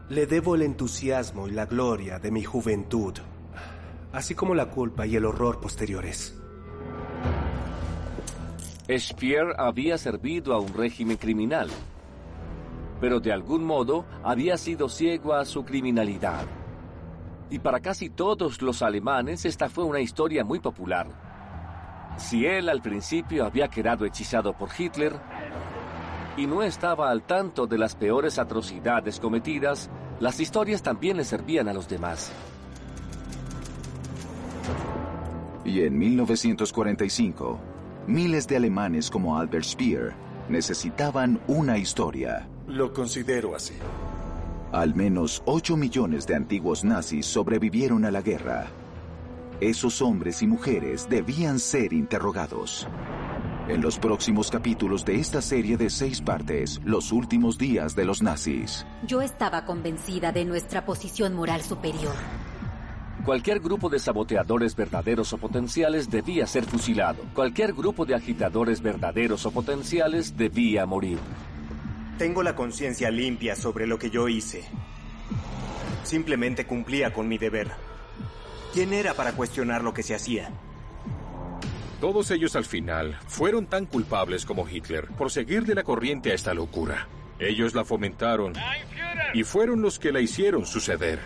Le 0.09 0.25
debo 0.25 0.55
el 0.55 0.63
entusiasmo 0.63 1.47
y 1.47 1.51
la 1.51 1.67
gloria 1.67 2.17
de 2.17 2.31
mi 2.31 2.43
juventud, 2.43 3.13
así 4.11 4.33
como 4.33 4.55
la 4.55 4.71
culpa 4.71 5.05
y 5.05 5.15
el 5.15 5.25
horror 5.25 5.61
posteriores. 5.61 6.35
Speer 8.89 9.53
había 9.59 9.99
servido 9.99 10.55
a 10.55 10.59
un 10.59 10.73
régimen 10.73 11.17
criminal, 11.17 11.69
pero 12.99 13.19
de 13.19 13.31
algún 13.31 13.63
modo 13.63 14.07
había 14.23 14.57
sido 14.57 14.89
ciego 14.89 15.35
a 15.35 15.45
su 15.45 15.63
criminalidad. 15.63 16.47
Y 17.51 17.59
para 17.59 17.81
casi 17.81 18.09
todos 18.09 18.63
los 18.63 18.81
alemanes 18.81 19.45
esta 19.45 19.69
fue 19.69 19.83
una 19.83 19.99
historia 19.99 20.43
muy 20.43 20.59
popular. 20.59 21.05
Si 22.17 22.47
él 22.47 22.67
al 22.67 22.81
principio 22.81 23.45
había 23.45 23.67
quedado 23.67 24.05
hechizado 24.05 24.53
por 24.53 24.69
Hitler 24.75 25.13
y 26.37 26.45
no 26.45 26.61
estaba 26.61 27.09
al 27.09 27.23
tanto 27.23 27.65
de 27.65 27.79
las 27.79 27.95
peores 27.95 28.37
atrocidades 28.37 29.19
cometidas, 29.19 29.89
las 30.19 30.39
historias 30.39 30.83
también 30.83 31.17
le 31.17 31.23
servían 31.23 31.67
a 31.67 31.73
los 31.73 31.89
demás. 31.89 32.31
Y 35.65 35.81
en 35.81 35.97
1945, 35.97 37.59
miles 38.05 38.47
de 38.47 38.55
alemanes 38.55 39.09
como 39.09 39.37
Albert 39.37 39.65
Speer 39.65 40.13
necesitaban 40.47 41.41
una 41.47 41.77
historia. 41.77 42.47
Lo 42.67 42.93
considero 42.93 43.55
así. 43.55 43.73
Al 44.71 44.95
menos 44.95 45.41
8 45.45 45.75
millones 45.75 46.27
de 46.27 46.35
antiguos 46.35 46.83
nazis 46.83 47.25
sobrevivieron 47.25 48.05
a 48.05 48.11
la 48.11 48.21
guerra. 48.21 48.67
Esos 49.59 50.01
hombres 50.01 50.41
y 50.41 50.47
mujeres 50.47 51.09
debían 51.09 51.57
ser 51.57 51.93
interrogados. 51.93 52.87
En 53.69 53.81
los 53.81 53.99
próximos 53.99 54.49
capítulos 54.49 55.03
de 55.03 55.15
esta 55.15 55.41
serie 55.41 55.75
de 55.75 55.89
seis 55.89 56.21
partes, 56.21 56.79
los 56.85 57.11
últimos 57.11 57.57
días 57.57 57.97
de 57.97 58.05
los 58.05 58.21
nazis. 58.21 58.85
Yo 59.05 59.21
estaba 59.21 59.65
convencida 59.65 60.31
de 60.31 60.45
nuestra 60.45 60.85
posición 60.85 61.33
moral 61.33 61.61
superior. 61.61 62.15
Cualquier 63.25 63.59
grupo 63.59 63.89
de 63.89 63.99
saboteadores 63.99 64.73
verdaderos 64.73 65.33
o 65.33 65.37
potenciales 65.37 66.09
debía 66.09 66.47
ser 66.47 66.63
fusilado. 66.63 67.21
Cualquier 67.33 67.73
grupo 67.73 68.05
de 68.05 68.15
agitadores 68.15 68.81
verdaderos 68.81 69.45
o 69.45 69.51
potenciales 69.51 70.37
debía 70.37 70.85
morir. 70.85 71.19
Tengo 72.17 72.43
la 72.43 72.55
conciencia 72.55 73.11
limpia 73.11 73.57
sobre 73.57 73.85
lo 73.85 73.99
que 73.99 74.09
yo 74.09 74.29
hice. 74.29 74.63
Simplemente 76.03 76.65
cumplía 76.65 77.11
con 77.11 77.27
mi 77.27 77.37
deber. 77.37 77.71
¿Quién 78.73 78.93
era 78.93 79.13
para 79.13 79.33
cuestionar 79.33 79.83
lo 79.83 79.93
que 79.93 80.03
se 80.03 80.15
hacía? 80.15 80.53
Todos 81.99 82.29
ellos 82.29 82.55
al 82.55 82.65
final 82.65 83.17
fueron 83.27 83.65
tan 83.65 83.87
culpables 83.87 84.45
como 84.45 84.69
Hitler 84.69 85.07
por 85.17 85.31
seguir 85.31 85.65
de 85.65 85.73
la 85.73 85.83
corriente 85.83 86.31
a 86.31 86.35
esta 86.35 86.53
locura. 86.53 87.07
Ellos 87.39 87.73
la 87.73 87.85
fomentaron 87.85 88.53
y 89.33 89.43
fueron 89.43 89.81
los 89.81 89.97
que 89.97 90.11
la 90.11 90.19
hicieron 90.19 90.67
suceder. 90.67 91.19